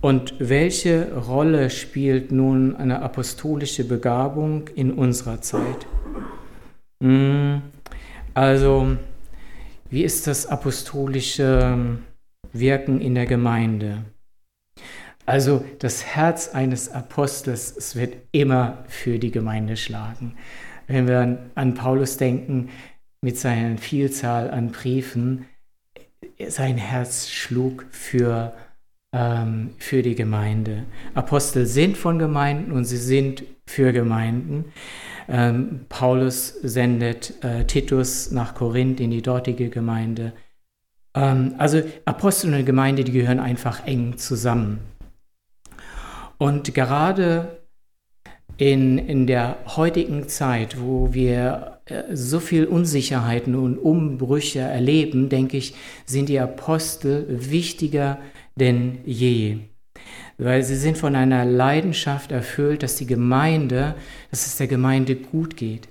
Und 0.00 0.34
welche 0.38 1.16
Rolle 1.16 1.70
spielt 1.70 2.30
nun 2.30 2.76
eine 2.76 3.00
apostolische 3.00 3.84
Begabung 3.84 4.68
in 4.74 4.92
unserer 4.92 5.40
Zeit? 5.40 5.86
Hm, 7.02 7.62
also, 8.34 8.96
wie 9.88 10.04
ist 10.04 10.26
das 10.26 10.46
apostolische 10.46 11.98
Wirken 12.54 13.00
in 13.00 13.14
der 13.14 13.26
Gemeinde? 13.26 14.06
Also 15.26 15.64
das 15.78 16.04
Herz 16.04 16.48
eines 16.54 16.90
Apostels, 16.90 17.74
es 17.76 17.96
wird 17.96 18.16
immer 18.32 18.84
für 18.88 19.18
die 19.18 19.30
Gemeinde 19.30 19.76
schlagen. 19.76 20.36
Wenn 20.86 21.06
wir 21.06 21.50
an 21.54 21.74
Paulus 21.74 22.16
denken, 22.16 22.70
mit 23.20 23.38
seiner 23.38 23.78
Vielzahl 23.78 24.50
an 24.50 24.70
Briefen, 24.70 25.46
sein 26.48 26.78
Herz 26.78 27.28
schlug 27.28 27.86
für 27.90 28.54
die 28.54 28.64
ähm, 29.14 29.70
für 29.78 30.02
die 30.02 30.16
Gemeinde. 30.16 30.84
Apostel 31.14 31.66
sind 31.66 31.96
von 31.96 32.18
Gemeinden 32.18 32.72
und 32.72 32.84
sie 32.84 32.96
sind 32.96 33.44
für 33.66 33.92
Gemeinden. 33.92 34.66
Ähm, 35.28 35.86
Paulus 35.88 36.48
sendet 36.62 37.42
äh, 37.42 37.64
Titus 37.64 38.32
nach 38.32 38.54
Korinth 38.54 39.00
in 39.00 39.10
die 39.10 39.22
dortige 39.22 39.70
Gemeinde. 39.70 40.32
Ähm, 41.14 41.54
also 41.58 41.82
Apostel 42.04 42.54
und 42.54 42.64
Gemeinde, 42.64 43.04
die 43.04 43.12
gehören 43.12 43.40
einfach 43.40 43.86
eng 43.86 44.16
zusammen. 44.18 44.80
Und 46.38 46.74
gerade 46.74 47.60
in, 48.56 48.98
in 48.98 49.26
der 49.26 49.56
heutigen 49.66 50.28
Zeit, 50.28 50.80
wo 50.80 51.12
wir 51.12 51.80
äh, 51.86 52.14
so 52.14 52.40
viel 52.40 52.66
Unsicherheiten 52.66 53.54
und 53.54 53.78
Umbrüche 53.78 54.60
erleben, 54.60 55.28
denke 55.28 55.56
ich, 55.56 55.74
sind 56.04 56.28
die 56.28 56.38
Apostel 56.38 57.26
wichtiger 57.28 58.18
denn 58.56 58.98
je. 59.04 59.58
Weil 60.38 60.62
sie 60.62 60.76
sind 60.76 60.98
von 60.98 61.14
einer 61.14 61.44
Leidenschaft 61.44 62.32
erfüllt, 62.32 62.82
dass 62.82 62.96
die 62.96 63.06
Gemeinde, 63.06 63.94
dass 64.30 64.46
es 64.46 64.56
der 64.56 64.66
Gemeinde 64.66 65.16
gut 65.16 65.56
geht, 65.56 65.88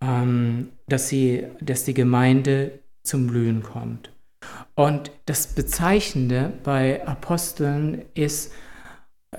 ähm, 0.00 0.68
dass, 0.88 1.08
sie, 1.08 1.44
dass 1.60 1.84
die 1.84 1.94
Gemeinde 1.94 2.80
zum 3.02 3.26
Blühen 3.26 3.62
kommt. 3.62 4.12
Und 4.74 5.10
das 5.26 5.48
Bezeichnende 5.48 6.52
bei 6.62 7.06
Aposteln 7.06 8.02
ist, 8.14 8.52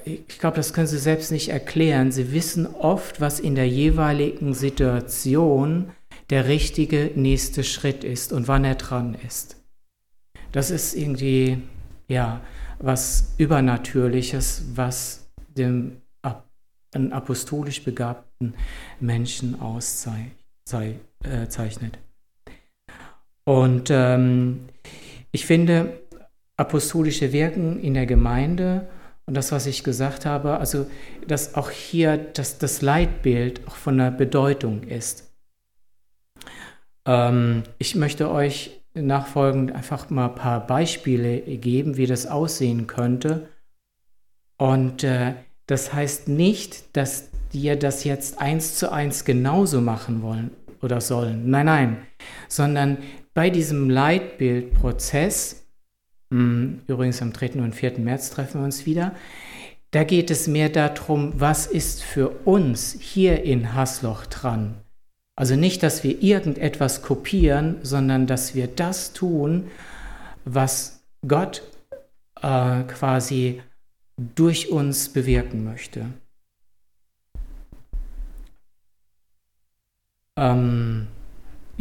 ich 0.05 0.39
glaube, 0.39 0.57
das 0.57 0.73
können 0.73 0.87
Sie 0.87 0.99
selbst 0.99 1.31
nicht 1.31 1.49
erklären. 1.49 2.11
Sie 2.11 2.31
wissen 2.31 2.65
oft, 2.67 3.19
was 3.19 3.39
in 3.39 3.55
der 3.55 3.67
jeweiligen 3.67 4.53
Situation 4.53 5.91
der 6.29 6.47
richtige 6.47 7.11
nächste 7.15 7.63
Schritt 7.63 8.03
ist 8.03 8.31
und 8.31 8.47
wann 8.47 8.63
er 8.63 8.75
dran 8.75 9.17
ist. 9.27 9.57
Das 10.51 10.71
ist 10.71 10.95
irgendwie 10.95 11.61
ja, 12.07 12.41
was 12.79 13.33
Übernatürliches, 13.37 14.63
was 14.75 15.29
dem 15.49 16.01
einen 16.93 17.13
apostolisch 17.13 17.83
begabten 17.83 18.53
Menschen 18.99 19.59
auszeichnet. 19.61 20.33
Und 23.45 23.89
ähm, 23.89 24.67
ich 25.31 25.45
finde, 25.45 26.01
apostolische 26.57 27.31
Wirken 27.31 27.79
in 27.79 27.93
der 27.93 28.05
Gemeinde 28.05 28.87
und 29.25 29.35
das, 29.35 29.51
was 29.51 29.65
ich 29.65 29.83
gesagt 29.83 30.25
habe, 30.25 30.57
also 30.57 30.87
dass 31.27 31.55
auch 31.55 31.69
hier 31.69 32.17
das, 32.17 32.57
das 32.57 32.81
Leitbild 32.81 33.67
auch 33.67 33.75
von 33.75 33.97
der 33.97 34.11
Bedeutung 34.11 34.83
ist. 34.83 35.31
Ähm, 37.05 37.63
ich 37.77 37.95
möchte 37.95 38.29
euch 38.29 38.81
nachfolgend 38.93 39.73
einfach 39.73 40.09
mal 40.09 40.29
ein 40.29 40.35
paar 40.35 40.67
Beispiele 40.67 41.39
geben, 41.39 41.97
wie 41.97 42.07
das 42.07 42.27
aussehen 42.27 42.87
könnte. 42.87 43.47
Und 44.57 45.03
äh, 45.03 45.35
das 45.65 45.93
heißt 45.93 46.27
nicht, 46.27 46.95
dass 46.97 47.29
wir 47.51 47.77
das 47.77 48.03
jetzt 48.03 48.39
eins 48.39 48.75
zu 48.75 48.91
eins 48.91 49.25
genauso 49.25 49.81
machen 49.81 50.21
wollen 50.21 50.51
oder 50.81 51.01
sollen. 51.01 51.49
Nein, 51.49 51.65
nein. 51.65 51.97
Sondern 52.47 52.97
bei 53.33 53.49
diesem 53.49 53.89
Leitbildprozess, 53.89 55.63
hm, 56.31 56.81
übrigens 56.87 57.21
am 57.21 57.33
3. 57.33 57.61
und 57.61 57.75
4. 57.75 57.99
März 57.99 58.29
treffen 58.29 58.61
wir 58.61 58.65
uns 58.65 58.85
wieder, 58.85 59.15
da 59.91 60.03
geht 60.03 60.31
es 60.31 60.47
mehr 60.47 60.69
darum, 60.69 61.33
was 61.35 61.67
ist 61.67 62.03
für 62.03 62.29
uns 62.45 62.95
hier 62.99 63.43
in 63.43 63.75
Hasloch 63.75 64.25
dran. 64.25 64.75
Also 65.35 65.55
nicht, 65.55 65.83
dass 65.83 66.03
wir 66.03 66.21
irgendetwas 66.21 67.01
kopieren, 67.01 67.79
sondern 67.83 68.27
dass 68.27 68.55
wir 68.55 68.67
das 68.67 69.11
tun, 69.13 69.69
was 70.45 71.03
Gott 71.27 71.63
äh, 72.41 72.83
quasi 72.83 73.61
durch 74.35 74.69
uns 74.69 75.09
bewirken 75.09 75.63
möchte. 75.63 76.05
Ähm, 80.37 81.07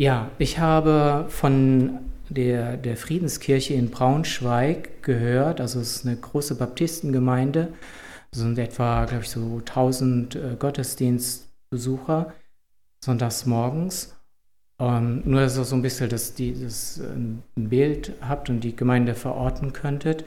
ja, 0.00 0.30
ich 0.38 0.58
habe 0.58 1.26
von 1.28 1.98
der, 2.30 2.78
der 2.78 2.96
Friedenskirche 2.96 3.74
in 3.74 3.90
Braunschweig 3.90 5.02
gehört, 5.02 5.60
also 5.60 5.78
es 5.78 5.96
ist 5.96 6.06
eine 6.06 6.16
große 6.16 6.54
Baptistengemeinde, 6.54 7.74
es 8.30 8.38
sind 8.38 8.58
etwa, 8.58 9.04
glaube 9.04 9.24
ich, 9.24 9.28
so 9.28 9.58
1000 9.58 10.36
äh, 10.36 10.56
Gottesdienstbesucher 10.58 12.32
sonntags 13.04 13.44
morgens. 13.44 14.16
Ähm, 14.78 15.20
nur, 15.26 15.42
dass 15.42 15.58
ihr 15.58 15.64
so 15.64 15.76
ein 15.76 15.82
bisschen 15.82 16.08
das, 16.08 16.32
die, 16.32 16.52
äh, 16.52 17.02
ein 17.02 17.42
Bild 17.56 18.14
habt 18.22 18.48
und 18.48 18.60
die 18.60 18.74
Gemeinde 18.74 19.14
verorten 19.14 19.74
könntet. 19.74 20.24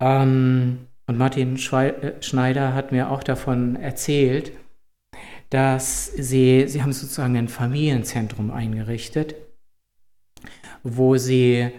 Ähm, 0.00 0.86
und 1.06 1.18
Martin 1.18 1.56
äh, 1.56 2.22
Schneider 2.22 2.72
hat 2.72 2.90
mir 2.90 3.10
auch 3.10 3.22
davon 3.22 3.76
erzählt, 3.76 4.52
dass 5.50 6.06
sie, 6.06 6.66
sie 6.68 6.82
haben 6.82 6.92
sozusagen 6.92 7.36
ein 7.36 7.48
Familienzentrum 7.48 8.50
eingerichtet, 8.50 9.34
wo 10.82 11.16
sie 11.16 11.70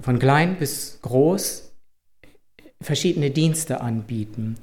von 0.00 0.18
klein 0.18 0.56
bis 0.58 1.00
groß 1.02 1.72
verschiedene 2.80 3.30
Dienste 3.30 3.80
anbieten. 3.80 4.56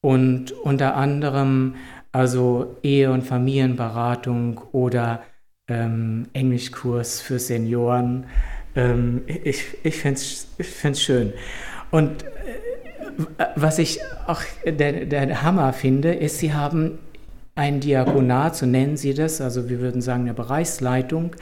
Und 0.00 0.52
unter 0.52 0.96
anderem 0.96 1.74
also 2.16 2.78
Ehe- 2.82 3.12
und 3.12 3.22
Familienberatung 3.22 4.58
oder 4.72 5.22
ähm, 5.68 6.28
Englischkurs 6.32 7.20
für 7.20 7.38
Senioren. 7.38 8.24
Ähm, 8.74 9.22
ich 9.26 9.64
ich 9.82 9.96
finde 9.96 10.18
es 10.18 10.48
ich 10.56 10.98
schön. 11.02 11.34
Und 11.90 12.24
äh, 12.24 13.46
was 13.54 13.78
ich 13.78 14.00
auch 14.26 14.40
der, 14.64 15.04
der 15.04 15.42
Hammer 15.42 15.74
finde, 15.74 16.14
ist, 16.14 16.38
sie 16.38 16.54
haben 16.54 16.98
ein 17.56 17.80
Diakonat, 17.80 18.54
so 18.54 18.66
nennen 18.66 18.96
sie 18.96 19.14
das, 19.14 19.40
also 19.40 19.68
wir 19.68 19.80
würden 19.80 20.00
sagen 20.00 20.22
eine 20.22 20.34
Bereichsleitung, 20.34 21.34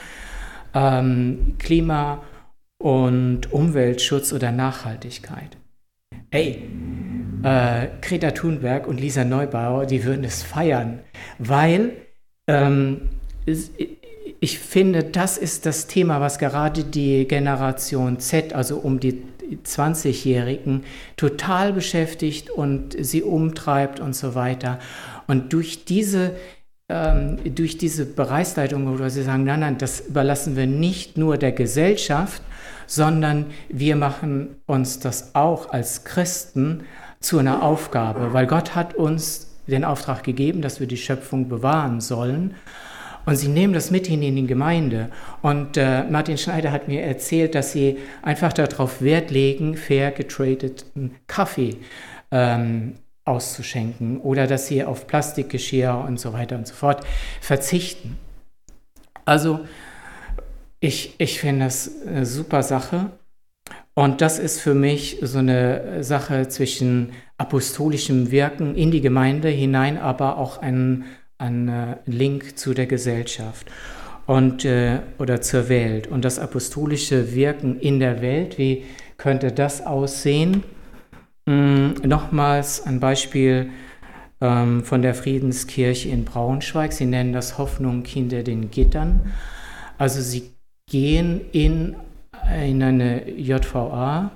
ähm, 0.73 1.57
Klima- 1.59 2.23
und 2.79 3.53
Umweltschutz 3.53 4.33
oder 4.33 4.53
Nachhaltigkeit. 4.53 5.57
Ey, 6.31 6.69
äh, 7.43 7.89
Greta 8.01 8.31
Thunberg 8.31 8.87
und 8.87 9.01
Lisa 9.01 9.25
Neubauer, 9.25 9.87
die 9.87 10.05
würden 10.05 10.25
es 10.25 10.43
feiern, 10.43 11.01
weil 11.39 11.93
ähm, 12.47 13.03
ich 14.41 14.59
finde, 14.59 15.05
das 15.05 15.37
ist 15.37 15.67
das 15.67 15.87
Thema, 15.87 16.21
was 16.21 16.39
gerade 16.39 16.85
die 16.85 17.27
Generation 17.27 18.21
Z, 18.21 18.53
also 18.53 18.79
um 18.79 19.01
die 19.01 19.23
20-Jährigen, 19.65 20.85
total 21.17 21.73
beschäftigt 21.73 22.51
und 22.51 22.97
sie 22.99 23.23
umtreibt 23.23 24.01
und 24.01 24.15
so 24.15 24.35
weiter. 24.35 24.79
Und 25.27 25.53
durch 25.53 25.85
diese, 25.85 26.33
ähm, 26.89 27.39
durch 27.55 27.79
diese 27.79 28.07
Bereichsleitung, 28.07 28.99
wo 28.99 29.09
sie 29.09 29.23
sagen, 29.23 29.45
nein, 29.45 29.61
nein, 29.61 29.79
das 29.79 30.01
überlassen 30.01 30.57
wir 30.57 30.67
nicht 30.67 31.17
nur 31.17 31.37
der 31.39 31.53
Gesellschaft, 31.53 32.43
sondern 32.87 33.47
wir 33.69 33.97
machen 33.97 34.57
uns 34.67 35.01
das 35.01 35.35
auch 35.35 35.71
als 35.71 36.05
Christen 36.05 36.85
zu 37.21 37.39
einer 37.39 37.63
Aufgabe, 37.63 38.33
weil 38.33 38.47
Gott 38.47 38.75
hat 38.75 38.95
uns 38.95 39.55
den 39.67 39.85
Auftrag 39.85 40.23
gegeben, 40.23 40.61
dass 40.61 40.81
wir 40.81 40.87
die 40.87 40.99
Schöpfung 40.99 41.49
bewahren 41.49 42.01
sollen. 42.01 42.55
Und 43.27 43.37
sie 43.37 43.49
nehmen 43.49 43.73
das 43.73 43.91
mit 43.91 44.07
hin 44.07 44.23
in 44.23 44.37
die 44.37 44.47
Gemeinde. 44.47 45.09
Und 45.41 45.79
äh, 45.79 46.05
Martin 46.05 46.37
Schneider 46.37 46.71
hat 46.71 46.89
mir 46.89 47.03
erzählt, 47.03 47.55
dass 47.55 47.73
sie 47.73 47.97
einfach 48.21 48.53
darauf 48.53 49.01
Wert 49.01 49.31
legen, 49.31 49.79
fair 49.79 50.11
getradeten 50.11 51.15
Kaffee 51.27 51.77
ähm, 52.31 52.97
auszuschenken 53.25 54.21
oder 54.21 54.47
dass 54.47 54.67
sie 54.67 54.85
auf 54.85 55.07
Plastikgeschirr 55.07 56.05
und 56.07 56.21
so 56.21 56.33
weiter 56.33 56.57
und 56.57 56.67
so 56.67 56.75
fort 56.75 57.05
verzichten. 57.41 58.19
Also 59.25 59.61
ich, 60.81 61.15
ich 61.19 61.41
finde 61.41 61.65
das 61.65 61.91
eine 62.07 62.27
super 62.27 62.63
Sache. 62.63 63.11
Und 63.95 64.21
das 64.21 64.39
ist 64.39 64.61
für 64.61 64.75
mich 64.75 65.19
so 65.23 65.39
eine 65.39 66.03
Sache 66.03 66.49
zwischen 66.49 67.13
apostolischem 67.39 68.31
Wirken 68.31 68.75
in 68.75 68.91
die 68.91 69.01
Gemeinde 69.01 69.49
hinein, 69.49 69.99
aber 69.99 70.37
auch 70.37 70.59
ein, 70.59 71.05
ein 71.39 71.69
äh, 71.69 71.97
Link 72.05 72.59
zu 72.59 72.75
der 72.75 72.87
Gesellschaft 72.87 73.71
und, 74.27 74.65
äh, 74.65 74.99
oder 75.19 75.41
zur 75.41 75.69
Welt. 75.69 76.09
Und 76.09 76.25
das 76.25 76.39
apostolische 76.39 77.35
Wirken 77.35 77.79
in 77.79 78.01
der 78.01 78.21
Welt, 78.21 78.59
wie 78.59 78.85
könnte 79.17 79.53
das 79.53 79.87
aussehen? 79.87 80.65
Hm, 81.47 81.95
nochmals 82.05 82.87
ein 82.87 83.01
Beispiel 83.01 83.71
ähm, 84.41 84.85
von 84.85 85.03
der 85.03 85.15
Friedenskirche 85.15 86.09
in 86.09 86.25
Braunschweig. 86.25 86.93
Sie 86.93 87.07
nennen 87.07 87.33
das 87.33 87.59
Hoffnung 87.59 88.05
hinter 88.05 88.43
den 88.43 88.71
Gittern. 88.71 89.33
Also 89.99 90.21
sie 90.21 90.55
gehen 90.91 91.41
in 91.53 91.97
in 92.53 92.83
eine 92.83 93.31
JVA 93.31 94.31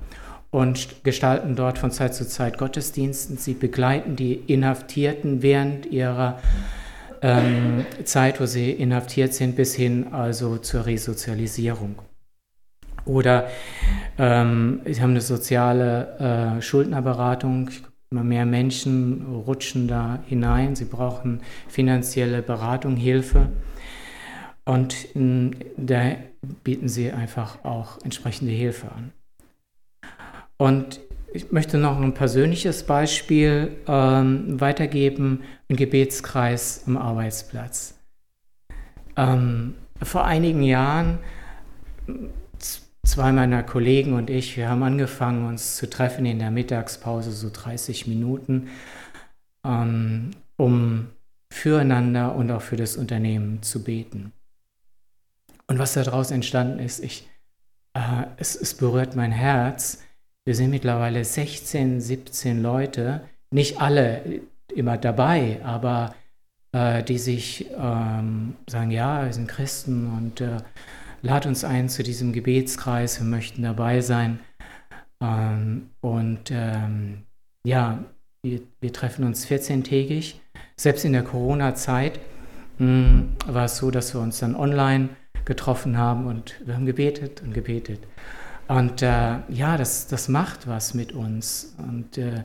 und 0.50 1.04
gestalten 1.04 1.56
dort 1.56 1.78
von 1.78 1.90
Zeit 1.90 2.14
zu 2.14 2.26
Zeit 2.26 2.58
Gottesdiensten. 2.58 3.36
Sie 3.36 3.54
begleiten 3.54 4.16
die 4.16 4.34
Inhaftierten 4.34 5.42
während 5.42 5.86
ihrer 5.86 6.38
ähm, 7.20 7.84
Zeit, 8.04 8.40
wo 8.40 8.46
sie 8.46 8.70
inhaftiert 8.70 9.34
sind, 9.34 9.56
bis 9.56 9.74
hin 9.74 10.12
also 10.12 10.56
zur 10.56 10.86
Resozialisierung. 10.86 11.96
Oder 13.08 13.48
ähm, 14.18 14.80
sie 14.84 15.00
haben 15.00 15.10
eine 15.10 15.20
soziale 15.20 16.58
äh, 16.58 16.62
Schuldnerberatung. 16.62 17.70
Immer 18.10 18.24
mehr 18.24 18.46
Menschen 18.46 19.26
rutschen 19.46 19.88
da 19.88 20.20
hinein. 20.26 20.76
Sie 20.76 20.86
brauchen 20.86 21.40
finanzielle 21.68 22.42
Beratung, 22.42 22.96
Hilfe. 22.96 23.48
Und 24.64 25.08
da 25.76 26.16
bieten 26.62 26.88
sie 26.88 27.10
einfach 27.10 27.64
auch 27.64 27.98
entsprechende 28.04 28.52
Hilfe 28.52 28.88
an. 28.92 29.12
Und 30.58 31.00
ich 31.32 31.52
möchte 31.52 31.78
noch 31.78 32.00
ein 32.00 32.14
persönliches 32.14 32.84
Beispiel 32.84 33.76
ähm, 33.86 34.60
weitergeben, 34.60 35.42
ein 35.70 35.76
Gebetskreis 35.76 36.84
im 36.86 36.96
Arbeitsplatz. 36.96 37.98
Ähm, 39.16 39.74
vor 40.02 40.24
einigen 40.24 40.62
Jahren, 40.62 41.18
zwei 43.08 43.32
meiner 43.32 43.62
Kollegen 43.62 44.12
und 44.12 44.28
ich, 44.28 44.56
wir 44.56 44.68
haben 44.68 44.82
angefangen, 44.82 45.46
uns 45.46 45.76
zu 45.76 45.88
treffen 45.88 46.26
in 46.26 46.38
der 46.38 46.50
Mittagspause, 46.50 47.32
so 47.32 47.50
30 47.50 48.06
Minuten, 48.06 48.68
ähm, 49.64 50.32
um 50.56 51.08
füreinander 51.50 52.34
und 52.34 52.50
auch 52.50 52.60
für 52.62 52.76
das 52.76 52.96
Unternehmen 52.96 53.62
zu 53.62 53.82
beten. 53.82 54.32
Und 55.66 55.78
was 55.78 55.94
daraus 55.94 56.30
entstanden 56.30 56.78
ist, 56.78 57.02
ich, 57.02 57.28
äh, 57.94 58.24
es, 58.36 58.54
es 58.54 58.74
berührt 58.74 59.16
mein 59.16 59.32
Herz. 59.32 60.02
Wir 60.44 60.54
sind 60.54 60.70
mittlerweile 60.70 61.24
16, 61.24 62.00
17 62.00 62.62
Leute, 62.62 63.22
nicht 63.50 63.80
alle 63.80 64.42
immer 64.74 64.98
dabei, 64.98 65.60
aber 65.64 66.14
äh, 66.72 67.02
die 67.02 67.18
sich 67.18 67.70
ähm, 67.76 68.56
sagen, 68.68 68.90
ja, 68.90 69.24
wir 69.24 69.32
sind 69.32 69.48
Christen 69.48 70.06
und 70.06 70.40
äh, 70.42 70.58
lad 71.22 71.46
uns 71.46 71.64
ein 71.64 71.88
zu 71.88 72.02
diesem 72.02 72.32
Gebetskreis, 72.32 73.20
wir 73.20 73.26
möchten 73.26 73.62
dabei 73.62 74.00
sein. 74.00 74.40
Ähm, 75.20 75.90
und 76.00 76.50
ähm, 76.50 77.24
ja, 77.64 78.04
wir, 78.42 78.60
wir, 78.80 78.92
treffen 78.92 79.24
uns 79.24 79.46
14-tägig. 79.46 80.34
Selbst 80.76 81.04
in 81.04 81.12
der 81.12 81.24
Corona-Zeit 81.24 82.20
hm, 82.78 83.30
war 83.46 83.64
es 83.64 83.78
so, 83.78 83.90
dass 83.90 84.14
wir 84.14 84.20
uns 84.20 84.38
dann 84.38 84.54
online 84.54 85.10
getroffen 85.44 85.98
haben 85.98 86.26
und 86.26 86.54
wir 86.64 86.74
haben 86.74 86.86
gebetet 86.86 87.42
und 87.42 87.52
gebetet. 87.52 88.00
Und 88.68 89.02
äh, 89.02 89.38
ja, 89.48 89.76
das, 89.76 90.06
das 90.06 90.28
macht 90.28 90.68
was 90.68 90.94
mit 90.94 91.12
uns. 91.12 91.74
Und 91.78 92.18
äh, 92.18 92.44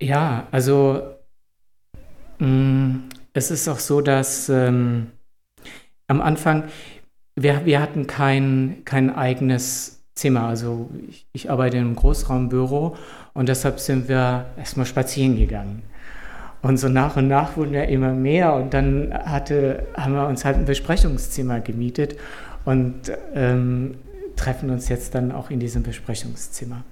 ja, 0.00 0.48
also 0.50 1.14
mh, 2.38 2.46
mm, 2.46 3.08
es 3.32 3.50
ist 3.52 3.68
auch 3.68 3.78
so, 3.78 4.00
dass 4.00 4.48
ähm, 4.48 5.12
am 6.10 6.20
Anfang, 6.20 6.64
wir, 7.36 7.64
wir 7.64 7.80
hatten 7.80 8.06
kein, 8.08 8.82
kein 8.84 9.14
eigenes 9.14 10.02
Zimmer. 10.14 10.42
Also 10.42 10.90
ich, 11.08 11.26
ich 11.32 11.50
arbeite 11.50 11.76
in 11.76 11.84
einem 11.84 11.96
Großraumbüro 11.96 12.96
und 13.32 13.48
deshalb 13.48 13.78
sind 13.78 14.08
wir 14.08 14.46
erstmal 14.58 14.86
spazieren 14.86 15.36
gegangen. 15.36 15.82
Und 16.62 16.78
so 16.78 16.88
nach 16.88 17.16
und 17.16 17.28
nach 17.28 17.56
wurden 17.56 17.72
wir 17.72 17.88
immer 17.88 18.12
mehr 18.12 18.52
und 18.54 18.74
dann 18.74 19.14
hatte, 19.14 19.86
haben 19.96 20.12
wir 20.12 20.26
uns 20.26 20.44
halt 20.44 20.56
ein 20.56 20.64
Besprechungszimmer 20.66 21.60
gemietet 21.60 22.16
und 22.64 23.12
ähm, 23.34 23.94
treffen 24.36 24.68
uns 24.70 24.88
jetzt 24.88 25.14
dann 25.14 25.32
auch 25.32 25.48
in 25.48 25.60
diesem 25.60 25.84
Besprechungszimmer. 25.84 26.82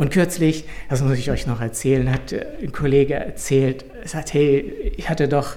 Und 0.00 0.10
kürzlich, 0.10 0.64
das 0.88 1.02
muss 1.02 1.18
ich 1.18 1.30
euch 1.30 1.46
noch 1.46 1.60
erzählen, 1.60 2.10
hat 2.10 2.32
ein 2.32 2.72
Kollege 2.72 3.16
erzählt, 3.16 3.84
sagt, 4.06 4.32
hey, 4.32 4.94
ich 4.96 5.10
hatte 5.10 5.28
doch 5.28 5.56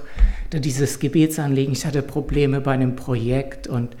dieses 0.52 0.98
Gebetsanliegen, 0.98 1.72
ich 1.72 1.86
hatte 1.86 2.02
Probleme 2.02 2.60
bei 2.60 2.72
einem 2.72 2.94
Projekt 2.94 3.68
und 3.68 3.96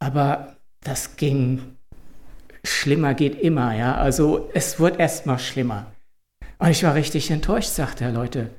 aber 0.00 0.56
das 0.84 1.16
ging 1.16 1.62
schlimmer 2.62 3.14
geht 3.14 3.40
immer, 3.40 3.74
ja. 3.74 3.94
Also 3.94 4.50
es 4.52 4.78
wird 4.80 5.00
erstmal 5.00 5.38
schlimmer. 5.38 5.92
Und 6.58 6.68
ich 6.68 6.84
war 6.84 6.94
richtig 6.94 7.30
enttäuscht, 7.30 7.70
sagte 7.70 8.04
er, 8.04 8.12
Leute. 8.12 8.50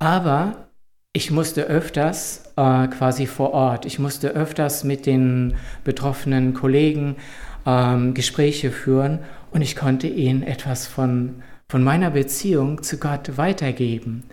Aber 0.00 0.70
ich 1.12 1.30
musste 1.30 1.66
öfters 1.66 2.52
äh, 2.56 2.88
quasi 2.88 3.26
vor 3.26 3.52
Ort, 3.52 3.86
ich 3.86 4.00
musste 4.00 4.30
öfters 4.30 4.82
mit 4.82 5.06
den 5.06 5.54
betroffenen 5.84 6.52
Kollegen 6.52 7.14
ähm, 7.64 8.12
Gespräche 8.12 8.72
führen 8.72 9.20
und 9.56 9.62
ich 9.62 9.74
konnte 9.74 10.06
ihnen 10.06 10.42
etwas 10.42 10.86
von, 10.86 11.42
von 11.66 11.82
meiner 11.82 12.10
Beziehung 12.10 12.82
zu 12.82 12.98
Gott 12.98 13.38
weitergeben. 13.38 14.24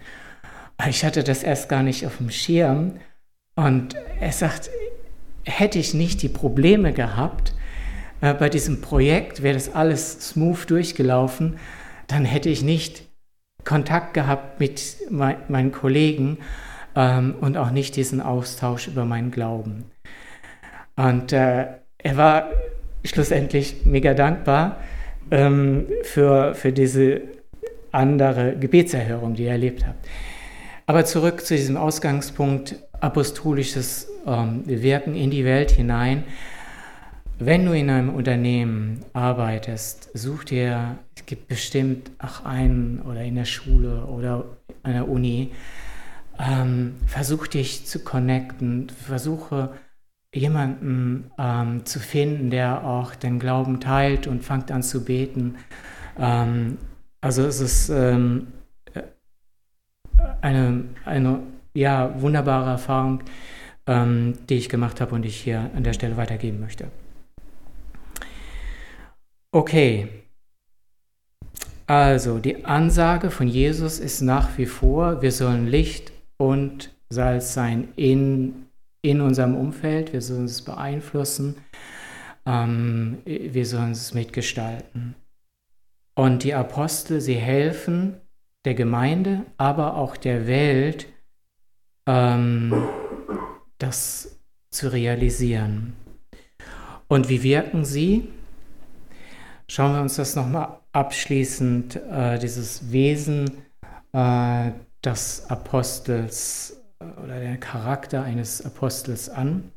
Ich 0.89 1.05
hatte 1.05 1.23
das 1.23 1.43
erst 1.43 1.69
gar 1.69 1.81
nicht 1.81 2.05
auf 2.05 2.17
dem 2.17 2.29
Schirm 2.29 2.97
und 3.55 3.95
er 4.19 4.33
sagt, 4.33 4.69
hätte 5.45 5.79
ich 5.79 5.93
nicht 5.93 6.23
die 6.23 6.27
Probleme 6.27 6.91
gehabt, 6.91 7.53
äh, 8.19 8.33
bei 8.33 8.49
diesem 8.49 8.81
Projekt 8.81 9.43
wäre 9.43 9.53
das 9.53 9.73
alles 9.73 10.31
smooth 10.31 10.69
durchgelaufen, 10.69 11.57
dann 12.07 12.25
hätte 12.25 12.49
ich 12.49 12.61
nicht 12.61 13.03
Kontakt 13.63 14.13
gehabt 14.13 14.59
mit 14.59 14.97
mein, 15.09 15.37
meinen 15.47 15.71
Kollegen 15.71 16.39
ähm, 16.97 17.35
und 17.39 17.55
auch 17.55 17.71
nicht 17.71 17.95
diesen 17.95 18.19
Austausch 18.19 18.89
über 18.89 19.05
meinen 19.05 19.31
Glauben. 19.31 19.85
Und 20.97 21.31
äh, 21.31 21.67
er 21.97 22.17
war 22.17 22.49
schlussendlich 23.05 23.85
mega 23.85 24.13
dankbar 24.13 24.81
ähm, 25.33 25.87
für, 26.03 26.53
für 26.53 26.71
diese 26.71 27.21
andere 27.91 28.55
Gebetserhörung, 28.55 29.33
die 29.33 29.45
er 29.45 29.53
erlebt 29.53 29.85
hat. 29.85 29.95
Aber 30.85 31.05
zurück 31.05 31.45
zu 31.45 31.55
diesem 31.55 31.75
Ausgangspunkt 31.75 32.75
apostolisches 33.01 34.07
ähm, 34.27 34.63
Wirken 34.65 35.15
in 35.15 35.31
die 35.31 35.43
Welt 35.43 35.71
hinein. 35.71 36.23
Wenn 37.39 37.65
du 37.65 37.73
in 37.73 37.89
einem 37.89 38.13
Unternehmen 38.13 39.03
arbeitest, 39.13 40.09
such 40.13 40.43
dir, 40.45 40.97
es 41.15 41.25
gibt 41.25 41.47
bestimmt 41.47 42.11
ach 42.19 42.45
einen 42.45 43.01
oder 43.01 43.23
in 43.23 43.35
der 43.35 43.45
Schule 43.45 44.05
oder 44.05 44.45
an 44.83 44.93
der 44.93 45.09
Uni, 45.09 45.51
ähm, 46.39 46.95
versuch 47.07 47.47
dich 47.47 47.85
zu 47.87 47.99
connecten, 48.03 48.89
versuche 48.89 49.71
jemanden 50.33 51.31
ähm, 51.37 51.85
zu 51.85 51.99
finden, 51.99 52.49
der 52.49 52.83
auch 52.83 53.15
den 53.15 53.39
Glauben 53.39 53.79
teilt 53.79 54.27
und 54.27 54.43
fängt 54.43 54.71
an 54.71 54.83
zu 54.83 55.05
beten. 55.05 55.55
Ähm, 56.17 56.77
also 57.21 57.43
es 57.43 57.59
ist 57.59 57.89
ähm, 57.89 58.47
eine, 60.41 60.85
eine 61.05 61.39
ja, 61.73 62.19
wunderbare 62.19 62.71
Erfahrung, 62.71 63.23
ähm, 63.87 64.33
die 64.49 64.55
ich 64.55 64.69
gemacht 64.69 65.01
habe 65.01 65.15
und 65.15 65.25
ich 65.25 65.37
hier 65.37 65.69
an 65.75 65.83
der 65.83 65.93
Stelle 65.93 66.17
weitergeben 66.17 66.59
möchte. 66.59 66.87
Okay, 69.51 70.09
also 71.85 72.39
die 72.39 72.65
Ansage 72.65 73.29
von 73.29 73.47
Jesus 73.47 73.99
ist 73.99 74.21
nach 74.21 74.57
wie 74.57 74.65
vor, 74.65 75.21
wir 75.21 75.31
sollen 75.31 75.67
Licht 75.67 76.11
und 76.37 76.91
Salz 77.09 77.53
sein 77.53 77.89
in, 77.95 78.65
in 79.03 79.21
unserem 79.21 79.55
Umfeld, 79.55 80.13
wir 80.13 80.21
sollen 80.21 80.45
es 80.45 80.63
beeinflussen, 80.63 81.57
ähm, 82.45 83.19
wir 83.25 83.65
sollen 83.65 83.91
es 83.91 84.13
mitgestalten. 84.13 85.15
Und 86.15 86.43
die 86.43 86.53
Apostel, 86.53 87.21
sie 87.21 87.35
helfen 87.35 88.15
der 88.65 88.75
Gemeinde, 88.75 89.45
aber 89.57 89.97
auch 89.97 90.15
der 90.15 90.47
Welt, 90.47 91.07
ähm, 92.07 92.87
das 93.77 94.39
zu 94.71 94.91
realisieren. 94.91 95.93
Und 97.07 97.29
wie 97.29 97.43
wirken 97.43 97.83
sie? 97.83 98.29
Schauen 99.67 99.93
wir 99.93 100.01
uns 100.01 100.15
das 100.15 100.35
nochmal 100.35 100.79
abschließend, 100.93 101.95
äh, 101.95 102.39
dieses 102.39 102.91
Wesen 102.91 103.51
äh, 104.13 104.71
des 105.03 105.49
Apostels 105.49 106.71
äh, 106.71 106.82
oder 107.23 107.39
der 107.39 107.57
Charakter 107.57 108.23
eines 108.23 108.63
Apostels 108.65 109.29
an. 109.29 109.71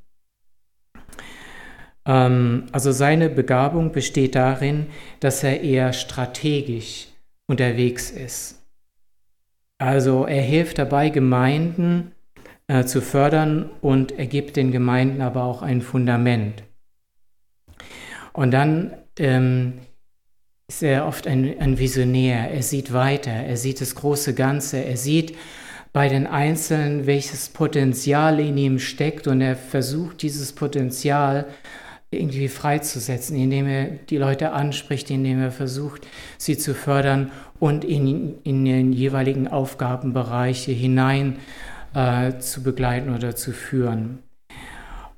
Ähm, 2.06 2.66
also 2.72 2.92
seine 2.92 3.28
Begabung 3.28 3.92
besteht 3.92 4.34
darin, 4.34 4.86
dass 5.20 5.42
er 5.42 5.60
eher 5.60 5.92
strategisch 5.92 7.08
unterwegs 7.46 8.10
ist. 8.10 8.62
Also 9.78 10.24
er 10.24 10.42
hilft 10.42 10.78
dabei, 10.78 11.10
Gemeinden 11.10 12.12
äh, 12.68 12.84
zu 12.84 13.02
fördern 13.02 13.70
und 13.80 14.12
er 14.12 14.26
gibt 14.26 14.56
den 14.56 14.72
Gemeinden 14.72 15.20
aber 15.20 15.44
auch 15.44 15.62
ein 15.62 15.82
Fundament. 15.82 16.62
Und 18.32 18.52
dann 18.52 18.96
ähm, 19.18 19.74
ist 20.68 20.82
er 20.82 21.06
oft 21.06 21.26
ein, 21.26 21.58
ein 21.60 21.78
Visionär. 21.78 22.50
Er 22.50 22.62
sieht 22.62 22.92
weiter, 22.92 23.30
er 23.30 23.56
sieht 23.56 23.80
das 23.80 23.94
große 23.94 24.34
Ganze, 24.34 24.84
er 24.84 24.96
sieht 24.96 25.36
bei 25.96 26.10
den 26.10 26.26
Einzelnen, 26.26 27.06
welches 27.06 27.48
Potenzial 27.48 28.38
in 28.38 28.58
ihm 28.58 28.78
steckt 28.78 29.26
und 29.26 29.40
er 29.40 29.56
versucht 29.56 30.20
dieses 30.20 30.52
Potenzial 30.52 31.46
irgendwie 32.10 32.48
freizusetzen, 32.48 33.34
indem 33.34 33.66
er 33.66 33.86
die 33.86 34.18
Leute 34.18 34.52
anspricht, 34.52 35.10
indem 35.10 35.40
er 35.40 35.50
versucht, 35.50 36.06
sie 36.36 36.58
zu 36.58 36.74
fördern 36.74 37.32
und 37.60 37.82
in, 37.82 38.34
in 38.42 38.66
den 38.66 38.92
jeweiligen 38.92 39.48
Aufgabenbereiche 39.48 40.70
hinein 40.70 41.38
äh, 41.94 42.36
zu 42.40 42.62
begleiten 42.62 43.14
oder 43.14 43.34
zu 43.34 43.52
führen. 43.52 44.18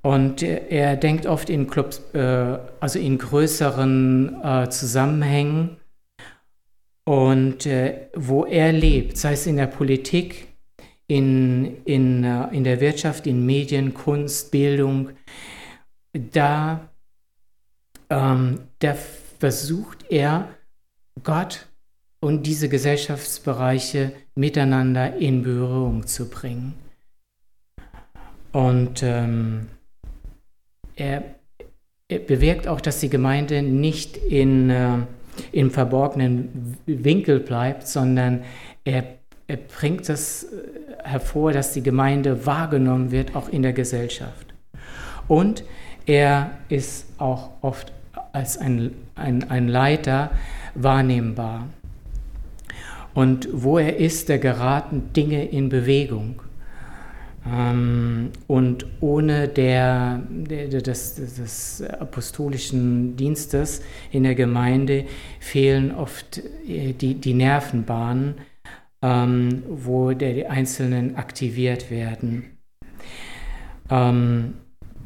Und 0.00 0.44
er 0.44 0.94
denkt 0.94 1.26
oft 1.26 1.50
in 1.50 1.66
Clubs, 1.66 2.00
äh, 2.14 2.56
also 2.78 3.00
in 3.00 3.18
größeren 3.18 4.44
äh, 4.44 4.68
Zusammenhängen. 4.68 5.78
Und 7.02 7.66
äh, 7.66 8.10
wo 8.14 8.44
er 8.44 8.70
lebt, 8.72 9.16
sei 9.16 9.32
es 9.32 9.44
in 9.48 9.56
der 9.56 9.66
Politik, 9.66 10.47
in, 11.08 11.82
in, 11.84 12.22
äh, 12.22 12.48
in 12.54 12.62
der 12.64 12.80
Wirtschaft, 12.80 13.26
in 13.26 13.44
Medien, 13.44 13.94
Kunst, 13.94 14.52
Bildung, 14.52 15.10
da, 16.12 16.88
ähm, 18.10 18.60
da 18.78 18.94
versucht 19.38 20.06
er, 20.10 20.48
Gott 21.24 21.66
und 22.20 22.46
diese 22.46 22.68
Gesellschaftsbereiche 22.68 24.12
miteinander 24.34 25.16
in 25.16 25.42
Berührung 25.42 26.06
zu 26.06 26.28
bringen. 26.28 26.74
Und 28.52 29.02
ähm, 29.02 29.68
er, 30.96 31.22
er, 32.08 32.18
bewirkt 32.18 32.66
auch, 32.66 32.80
dass 32.80 33.00
die 33.00 33.10
Gemeinde 33.10 33.62
nicht 33.62 34.16
in, 34.16 34.70
äh, 34.70 34.98
im 35.52 35.70
verborgenen 35.70 36.76
Winkel 36.86 37.40
bleibt, 37.40 37.86
sondern 37.86 38.44
er, 38.84 39.04
er 39.04 39.18
bringt 39.56 40.08
das 40.08 40.44
äh, 40.44 40.46
hervor, 41.04 41.52
dass 41.52 41.72
die 41.72 41.82
Gemeinde 41.82 42.44
wahrgenommen 42.44 43.10
wird, 43.10 43.34
auch 43.34 43.48
in 43.48 43.62
der 43.62 43.72
Gesellschaft. 43.72 44.46
Und 45.26 45.64
er 46.06 46.50
ist 46.68 47.06
auch 47.18 47.50
oft 47.62 47.92
als 48.32 48.58
ein, 48.58 48.92
ein, 49.14 49.48
ein 49.50 49.68
Leiter 49.68 50.30
wahrnehmbar. 50.74 51.66
Und 53.14 53.48
wo 53.52 53.78
er 53.78 53.96
ist, 53.96 54.28
da 54.28 54.36
geraten 54.36 55.12
Dinge 55.12 55.48
in 55.48 55.68
Bewegung. 55.68 56.42
Ähm, 57.50 58.30
und 58.46 58.86
ohne 59.00 59.48
der, 59.48 60.22
der, 60.28 60.68
des, 60.68 61.14
des 61.14 61.82
apostolischen 61.82 63.16
Dienstes 63.16 63.82
in 64.12 64.24
der 64.24 64.34
Gemeinde 64.34 65.04
fehlen 65.40 65.94
oft 65.94 66.42
äh, 66.66 66.92
die, 66.92 67.14
die 67.14 67.34
Nervenbahnen, 67.34 68.34
ähm, 69.02 69.62
wo 69.68 70.12
der, 70.12 70.34
die 70.34 70.46
Einzelnen 70.46 71.16
aktiviert 71.16 71.90
werden. 71.90 72.58
Ähm, 73.90 74.54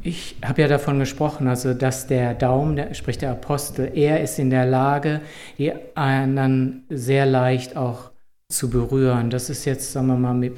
ich 0.01 0.35
habe 0.43 0.61
ja 0.61 0.67
davon 0.67 0.99
gesprochen, 0.99 1.47
also 1.47 1.73
dass 1.73 2.07
der 2.07 2.33
Daumen, 2.33 2.75
der, 2.75 2.93
sprich 2.93 3.17
der 3.17 3.31
Apostel, 3.31 3.91
er 3.95 4.21
ist 4.21 4.37
in 4.37 4.49
der 4.49 4.65
Lage, 4.65 5.21
die 5.57 5.71
anderen 5.95 6.83
sehr 6.89 7.25
leicht 7.25 7.77
auch 7.77 8.11
zu 8.49 8.69
berühren. 8.69 9.29
Das 9.29 9.49
ist 9.49 9.63
jetzt, 9.63 9.93
sagen 9.93 10.07
wir 10.07 10.17
mal, 10.17 10.33
mit, 10.33 10.57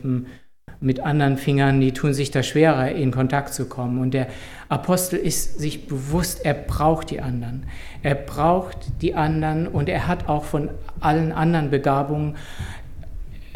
mit 0.79 0.99
anderen 0.99 1.37
Fingern, 1.37 1.79
die 1.79 1.91
tun 1.91 2.15
sich 2.15 2.31
da 2.31 2.41
schwerer, 2.41 2.91
in 2.91 3.11
Kontakt 3.11 3.53
zu 3.53 3.65
kommen. 3.65 3.99
Und 3.99 4.15
der 4.15 4.27
Apostel 4.67 5.17
ist 5.17 5.59
sich 5.59 5.87
bewusst, 5.87 6.43
er 6.43 6.55
braucht 6.55 7.11
die 7.11 7.21
anderen. 7.21 7.67
Er 8.01 8.15
braucht 8.15 8.77
die 9.03 9.13
anderen 9.13 9.67
und 9.67 9.89
er 9.89 10.07
hat 10.07 10.27
auch 10.27 10.43
von 10.43 10.69
allen 10.99 11.31
anderen 11.31 11.69
Begabungen 11.69 12.35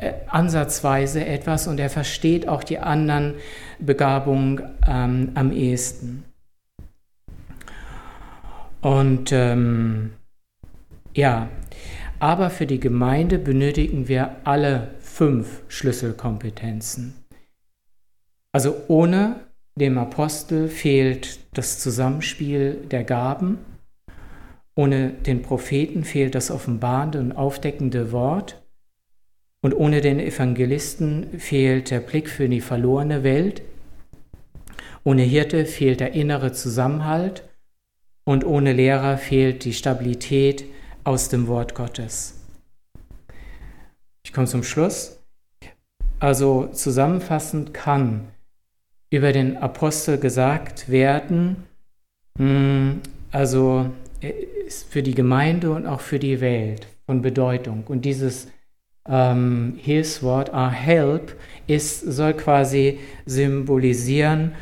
äh, 0.01 0.13
ansatzweise 0.27 1.25
etwas 1.25 1.67
und 1.67 1.79
er 1.79 1.89
versteht 1.89 2.47
auch 2.47 2.63
die 2.63 2.79
anderen 2.79 3.35
Begabungen 3.79 4.61
ähm, 4.87 5.31
am 5.35 5.51
ehesten. 5.51 6.23
Und 8.81 9.31
ähm, 9.33 10.11
Ja, 11.15 11.49
aber 12.19 12.49
für 12.49 12.65
die 12.65 12.79
Gemeinde 12.79 13.39
benötigen 13.39 14.07
wir 14.07 14.37
alle 14.45 14.89
fünf 14.99 15.63
Schlüsselkompetenzen. 15.67 17.13
Also 18.51 18.75
ohne 18.87 19.41
dem 19.75 19.97
Apostel 19.97 20.69
fehlt 20.69 21.39
das 21.53 21.79
Zusammenspiel 21.79 22.75
der 22.89 23.03
Gaben, 23.03 23.59
ohne 24.75 25.09
den 25.09 25.41
Propheten 25.41 26.03
fehlt 26.05 26.35
das 26.35 26.51
offenbarende 26.51 27.19
und 27.19 27.31
aufdeckende 27.33 28.11
Wort 28.13 28.61
und 29.61 29.73
ohne 29.73 30.01
den 30.01 30.19
Evangelisten 30.19 31.39
fehlt 31.39 31.91
der 31.91 31.99
Blick 31.99 32.29
für 32.29 32.47
die 32.47 32.61
verlorene 32.61 33.23
Welt, 33.23 33.61
ohne 35.03 35.23
Hirte 35.23 35.65
fehlt 35.65 35.99
der 35.99 36.13
innere 36.13 36.51
Zusammenhalt 36.51 37.43
und 38.23 38.45
ohne 38.45 38.73
Lehrer 38.73 39.17
fehlt 39.17 39.63
die 39.65 39.73
Stabilität 39.73 40.65
aus 41.03 41.29
dem 41.29 41.47
Wort 41.47 41.75
Gottes. 41.75 42.35
Ich 44.23 44.33
komme 44.33 44.47
zum 44.47 44.63
Schluss. 44.63 45.17
Also 46.19 46.67
zusammenfassend 46.67 47.73
kann 47.73 48.27
über 49.09 49.31
den 49.31 49.57
Apostel 49.57 50.19
gesagt 50.19 50.89
werden, 50.89 51.63
hm, 52.37 52.99
also 53.31 53.89
ist 54.67 54.91
für 54.91 55.01
die 55.01 55.15
Gemeinde 55.15 55.71
und 55.71 55.87
auch 55.87 56.01
für 56.01 56.19
die 56.19 56.41
Welt 56.41 56.87
von 57.05 57.21
Bedeutung. 57.21 57.85
Und 57.87 58.03
dieses 58.03 58.49
ähm, 59.09 59.73
Hilfswort, 59.77 60.53
our 60.53 60.71
help, 60.71 61.35
ist, 61.67 62.01
soll 62.01 62.33
quasi 62.33 62.99
symbolisieren, 63.25 64.53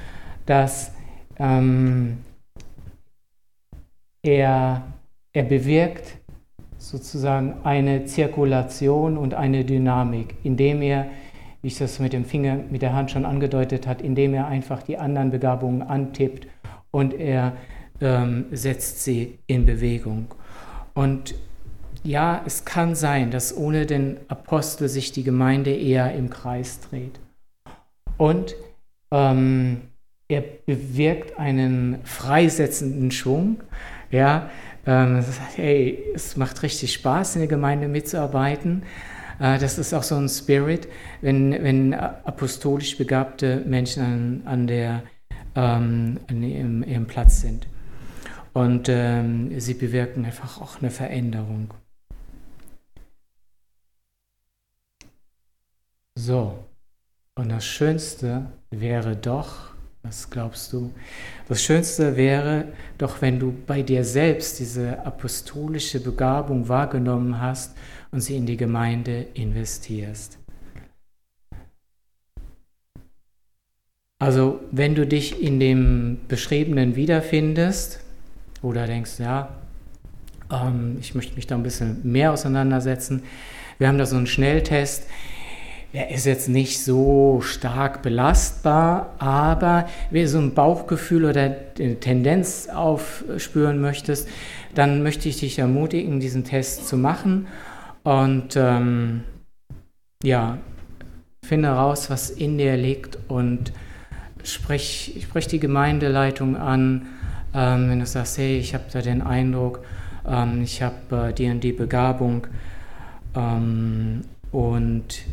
dass 0.46 0.92
ähm, 1.38 2.20
er, 4.24 4.84
er 5.34 5.44
bewirkt 5.44 6.18
sozusagen 6.78 7.56
eine 7.64 8.06
Zirkulation 8.06 9.18
und 9.18 9.34
eine 9.34 9.66
Dynamik, 9.66 10.36
indem 10.44 10.82
er, 10.82 11.08
wie 11.62 11.68
ich 11.68 11.78
das 11.78 12.00
mit 12.00 12.14
dem 12.14 12.26
Finger, 12.26 12.58
mit 12.70 12.82
der 12.82 12.94
Hand 12.94 13.12
schon 13.12 13.26
angedeutet 13.26 13.88
hat, 13.88 14.02
indem 14.02 14.34
er 14.34 14.48
einfach 14.48 14.84
die 14.84 14.98
anderen 14.98 15.32
Begabungen 15.32 15.82
antippt 15.82 16.48
und 16.92 17.14
er 17.14 17.54
ähm, 18.00 18.46
setzt 18.52 19.04
sie 19.04 19.40
in 19.48 19.66
Bewegung. 19.66 20.28
Und 20.94 21.36
ja, 22.04 22.42
es 22.46 22.66
kann 22.66 22.96
sein, 22.96 23.32
dass 23.32 23.56
ohne 23.56 23.86
den 23.86 24.18
Apostel 24.28 24.90
sich 24.90 25.12
die 25.12 25.24
Gemeinde 25.24 25.76
eher 25.76 26.14
im 26.14 26.30
Kreis 26.30 26.80
dreht. 26.80 27.20
Und 28.18 28.56
ähm, 29.12 29.82
er 30.28 30.44
bewirkt 30.66 31.40
einen 31.40 32.00
freisetzenden 32.04 33.12
Schwung. 33.12 33.62
Ja, 34.12 34.50
ähm, 34.86 35.24
hey, 35.56 36.04
es 36.16 36.38
macht 36.38 36.64
richtig 36.64 36.94
Spaß, 36.94 37.36
in 37.36 37.42
der 37.42 37.48
Gemeinde 37.48 37.88
mitzuarbeiten. 37.88 38.84
Äh, 39.40 39.60
das 39.60 39.78
ist 39.78 39.94
auch 39.94 40.04
so 40.04 40.16
ein 40.16 40.30
Spirit, 40.30 40.88
wenn, 41.22 41.52
wenn 41.52 41.94
apostolisch 41.94 42.98
begabte 42.98 43.64
Menschen 43.66 44.04
an, 44.04 44.42
an, 44.46 44.68
der, 44.68 45.04
ähm, 45.56 46.20
an 46.28 46.44
ihrem, 46.44 46.84
ihrem, 46.84 47.06
Platz 47.06 47.42
sind. 47.42 47.68
Und 48.54 48.90
ähm, 48.90 49.60
sie 49.60 49.76
bewirken 49.76 50.26
einfach 50.26 50.62
auch 50.62 50.82
eine 50.82 50.90
Veränderung. 50.90 51.74
So, 56.28 56.66
und 57.36 57.48
das 57.48 57.64
Schönste 57.66 58.48
wäre 58.70 59.16
doch, 59.16 59.72
was 60.04 60.30
glaubst 60.30 60.74
du? 60.74 60.94
Das 61.48 61.64
Schönste 61.64 62.18
wäre 62.18 62.66
doch, 62.98 63.22
wenn 63.22 63.40
du 63.40 63.56
bei 63.66 63.82
dir 63.82 64.04
selbst 64.04 64.60
diese 64.60 65.06
apostolische 65.06 66.02
Begabung 66.02 66.68
wahrgenommen 66.68 67.40
hast 67.40 67.78
und 68.12 68.20
sie 68.20 68.36
in 68.36 68.46
die 68.46 68.58
Gemeinde 68.58 69.28
investierst. 69.36 70.38
Also 74.20 74.60
wenn 74.72 74.96
du 74.96 75.08
dich 75.08 75.42
in 75.42 75.62
dem 75.62 76.18
Beschriebenen 76.28 76.98
wiederfindest 76.98 78.02
oder 78.62 78.86
denkst, 78.86 79.20
ja, 79.20 79.56
ähm, 80.52 80.98
ich 81.00 81.16
möchte 81.16 81.36
mich 81.36 81.48
da 81.48 81.56
ein 81.56 81.64
bisschen 81.64 82.02
mehr 82.04 82.34
auseinandersetzen, 82.34 83.24
wir 83.78 83.88
haben 83.88 83.98
da 83.98 84.06
so 84.06 84.18
einen 84.18 84.28
Schnelltest, 84.28 85.06
er 85.98 86.12
ist 86.12 86.28
jetzt 86.28 86.48
nicht 86.48 86.84
so 86.84 87.42
stark 87.42 88.04
belastbar, 88.04 89.16
aber 89.18 89.90
wenn 90.12 90.22
du 90.22 90.28
so 90.28 90.38
ein 90.38 90.54
Bauchgefühl 90.54 91.26
oder 91.26 91.56
eine 91.80 92.00
Tendenz 92.00 92.70
aufspüren 92.70 93.82
möchtest, 93.82 94.30
dann 94.76 95.02
möchte 95.02 95.28
ich 95.28 95.40
dich 95.40 95.58
ermutigen, 95.58 96.20
diesen 96.20 96.44
Test 96.44 96.88
zu 96.88 96.98
machen. 96.98 97.48
Und 98.04 98.56
ähm, 98.56 99.24
ja, 100.22 100.60
finde 101.44 101.70
raus, 101.70 102.12
was 102.12 102.30
in 102.30 102.60
dir 102.60 102.78
liegt 102.78 103.18
und 103.28 103.74
sprich, 104.44 105.26
sprich 105.28 105.48
die 105.48 105.60
Gemeindeleitung 105.60 106.58
an, 106.58 107.08
ähm, 107.56 107.90
wenn 107.90 108.00
du 108.00 108.06
sagst, 108.06 108.38
hey, 108.38 108.60
ich 108.60 108.76
habe 108.76 108.84
da 108.94 109.02
den 109.02 109.24
Eindruck, 109.24 109.84
ähm, 110.28 110.62
ich 110.62 110.84
habe 110.84 111.30
äh, 111.30 111.34
die 111.34 111.50
und 111.50 111.62
die 111.62 111.74
Begabung 111.74 112.46
ähm, 113.36 114.22
und 114.52 115.24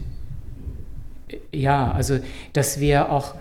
ja, 1.52 1.92
also 1.92 2.18
dass 2.52 2.80
wir 2.80 3.10
auch, 3.10 3.34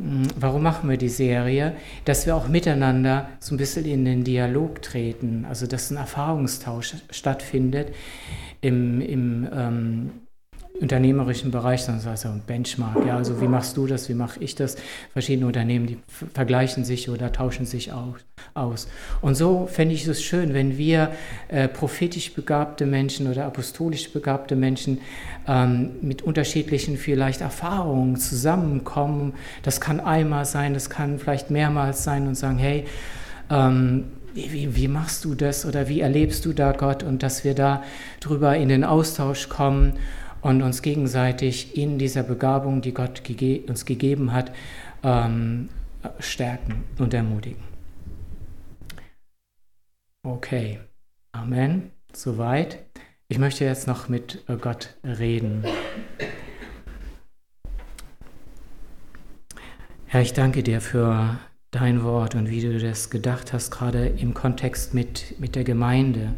hm, 0.00 0.28
warum 0.36 0.62
machen 0.62 0.88
wir 0.90 0.96
die 0.96 1.08
Serie? 1.08 1.74
Dass 2.04 2.26
wir 2.26 2.36
auch 2.36 2.48
miteinander 2.48 3.28
so 3.40 3.54
ein 3.54 3.58
bisschen 3.58 3.84
in 3.84 4.04
den 4.04 4.24
Dialog 4.24 4.82
treten, 4.82 5.44
also 5.48 5.66
dass 5.66 5.90
ein 5.90 5.96
Erfahrungstausch 5.96 6.96
stattfindet 7.10 7.94
im, 8.60 9.00
im 9.00 9.48
ähm, 9.52 10.10
unternehmerischen 10.80 11.50
Bereich, 11.50 11.84
dann 11.84 12.00
also 12.06 12.28
ein 12.28 12.42
Benchmark. 12.46 13.04
Ja, 13.06 13.16
also 13.16 13.40
wie 13.40 13.48
machst 13.48 13.76
du 13.76 13.86
das, 13.86 14.08
wie 14.08 14.14
mache 14.14 14.40
ich 14.40 14.54
das? 14.54 14.76
Verschiedene 15.12 15.46
Unternehmen, 15.46 15.86
die 15.86 15.98
vergleichen 16.32 16.84
sich 16.84 17.10
oder 17.10 17.32
tauschen 17.32 17.66
sich 17.66 17.92
aus. 18.54 18.88
Und 19.20 19.34
so 19.34 19.66
fände 19.66 19.94
ich 19.94 20.06
es 20.06 20.22
schön, 20.22 20.54
wenn 20.54 20.78
wir 20.78 21.12
äh, 21.48 21.68
prophetisch 21.68 22.32
begabte 22.32 22.86
Menschen 22.86 23.30
oder 23.30 23.44
apostolisch 23.44 24.10
begabte 24.10 24.56
Menschen 24.56 25.00
ähm, 25.46 25.90
mit 26.00 26.22
unterschiedlichen 26.22 26.96
vielleicht 26.96 27.42
Erfahrungen 27.42 28.16
zusammenkommen. 28.16 29.34
Das 29.62 29.80
kann 29.80 30.00
einmal 30.00 30.46
sein, 30.46 30.72
das 30.72 30.88
kann 30.88 31.18
vielleicht 31.18 31.50
mehrmals 31.50 32.04
sein 32.04 32.26
und 32.26 32.36
sagen, 32.36 32.58
hey, 32.58 32.86
ähm, 33.50 34.04
wie, 34.32 34.76
wie, 34.76 34.88
machst 34.88 35.24
du 35.24 35.34
das 35.34 35.66
oder 35.66 35.88
wie 35.88 36.00
erlebst 36.00 36.44
du 36.44 36.52
da 36.52 36.72
Gott 36.72 37.02
und 37.02 37.22
dass 37.22 37.42
wir 37.42 37.54
da 37.54 37.82
drüber 38.20 38.56
in 38.56 38.68
den 38.68 38.84
Austausch 38.84 39.48
kommen 39.48 39.94
und 40.42 40.62
uns 40.62 40.82
gegenseitig 40.82 41.76
in 41.76 41.98
dieser 41.98 42.22
Begabung, 42.22 42.80
die 42.80 42.94
Gott 42.94 43.24
gege 43.24 43.60
uns 43.68 43.84
gegeben 43.84 44.32
hat, 44.32 44.52
ähm, 45.02 45.68
stärken 46.18 46.84
und 46.98 47.12
ermutigen. 47.14 47.62
Okay, 50.22 50.80
Amen. 51.32 51.92
Soweit. 52.12 52.84
Ich 53.28 53.38
möchte 53.38 53.64
jetzt 53.64 53.86
noch 53.86 54.08
mit 54.08 54.44
Gott 54.60 54.96
reden. 55.04 55.64
Herr, 60.06 60.20
ich 60.20 60.32
danke 60.32 60.64
dir 60.64 60.80
für 60.80 61.38
dein 61.70 62.02
Wort 62.02 62.34
und 62.34 62.50
wie 62.50 62.60
du 62.60 62.80
das 62.80 63.10
gedacht 63.10 63.52
hast, 63.52 63.70
gerade 63.70 64.08
im 64.08 64.34
Kontext 64.34 64.92
mit, 64.92 65.38
mit 65.38 65.54
der 65.54 65.62
Gemeinde. 65.62 66.34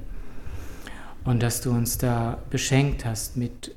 Und 1.24 1.42
dass 1.42 1.62
du 1.62 1.70
uns 1.70 1.96
da 1.96 2.42
beschenkt 2.50 3.06
hast 3.06 3.38
mit 3.38 3.74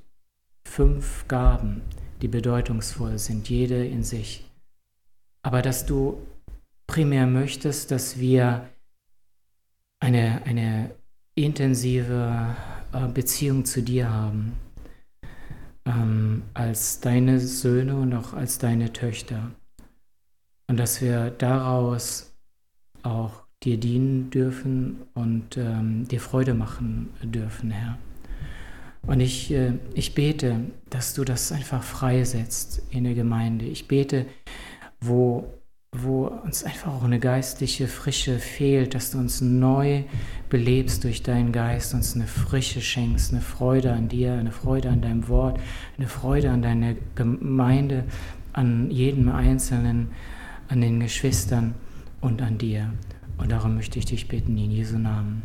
fünf 0.75 1.25
Gaben, 1.29 1.83
die 2.21 2.27
bedeutungsvoll 2.27 3.17
sind, 3.17 3.49
jede 3.49 3.85
in 3.85 4.03
sich. 4.03 4.43
Aber 5.41 5.61
dass 5.61 5.85
du 5.85 6.17
primär 6.85 7.27
möchtest, 7.27 7.91
dass 7.91 8.19
wir 8.19 8.67
eine, 10.01 10.41
eine 10.43 10.91
intensive 11.33 12.57
äh, 12.91 13.07
Beziehung 13.07 13.63
zu 13.63 13.81
dir 13.83 14.09
haben, 14.09 14.51
ähm, 15.85 16.43
als 16.53 16.99
deine 16.99 17.39
Söhne 17.39 17.95
und 17.95 18.13
auch 18.13 18.33
als 18.33 18.57
deine 18.57 18.91
Töchter. 18.91 19.51
Und 20.67 20.77
dass 20.77 21.01
wir 21.01 21.29
daraus 21.29 22.35
auch 23.01 23.43
dir 23.63 23.77
dienen 23.77 24.29
dürfen 24.29 25.03
und 25.13 25.55
ähm, 25.55 26.05
dir 26.05 26.19
Freude 26.19 26.53
machen 26.53 27.13
dürfen, 27.23 27.71
Herr. 27.71 27.97
Und 29.07 29.19
ich, 29.19 29.51
äh, 29.51 29.73
ich 29.93 30.15
bete, 30.15 30.61
dass 30.89 31.13
du 31.13 31.23
das 31.23 31.51
einfach 31.51 31.83
freisetzt 31.83 32.81
in 32.89 33.03
der 33.03 33.13
Gemeinde. 33.13 33.65
Ich 33.65 33.87
bete, 33.87 34.25
wo, 34.99 35.45
wo 35.91 36.27
uns 36.27 36.63
einfach 36.63 36.93
auch 36.93 37.03
eine 37.03 37.19
geistliche 37.19 37.87
Frische 37.87 38.39
fehlt, 38.39 38.95
dass 38.95 39.11
du 39.11 39.19
uns 39.19 39.41
neu 39.41 40.03
belebst 40.49 41.03
durch 41.03 41.21
deinen 41.21 41.51
Geist, 41.51 41.93
uns 41.93 42.15
eine 42.15 42.27
Frische 42.27 42.81
schenkst, 42.81 43.31
eine 43.31 43.41
Freude 43.41 43.93
an 43.93 44.09
dir, 44.09 44.33
eine 44.33 44.51
Freude 44.51 44.89
an 44.89 45.01
deinem 45.01 45.27
Wort, 45.27 45.59
eine 45.97 46.07
Freude 46.07 46.49
an 46.49 46.61
deiner 46.61 46.95
Gemeinde, 47.15 48.05
an 48.53 48.89
jedem 48.89 49.29
Einzelnen, 49.29 50.09
an 50.67 50.81
den 50.81 50.99
Geschwistern 50.99 51.75
und 52.21 52.41
an 52.41 52.57
dir. 52.57 52.91
Und 53.37 53.51
darum 53.51 53.75
möchte 53.75 53.99
ich 53.99 54.05
dich 54.05 54.27
bitten 54.27 54.57
in 54.57 54.71
Jesu 54.71 54.97
Namen. 54.97 55.43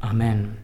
Amen. 0.00 0.59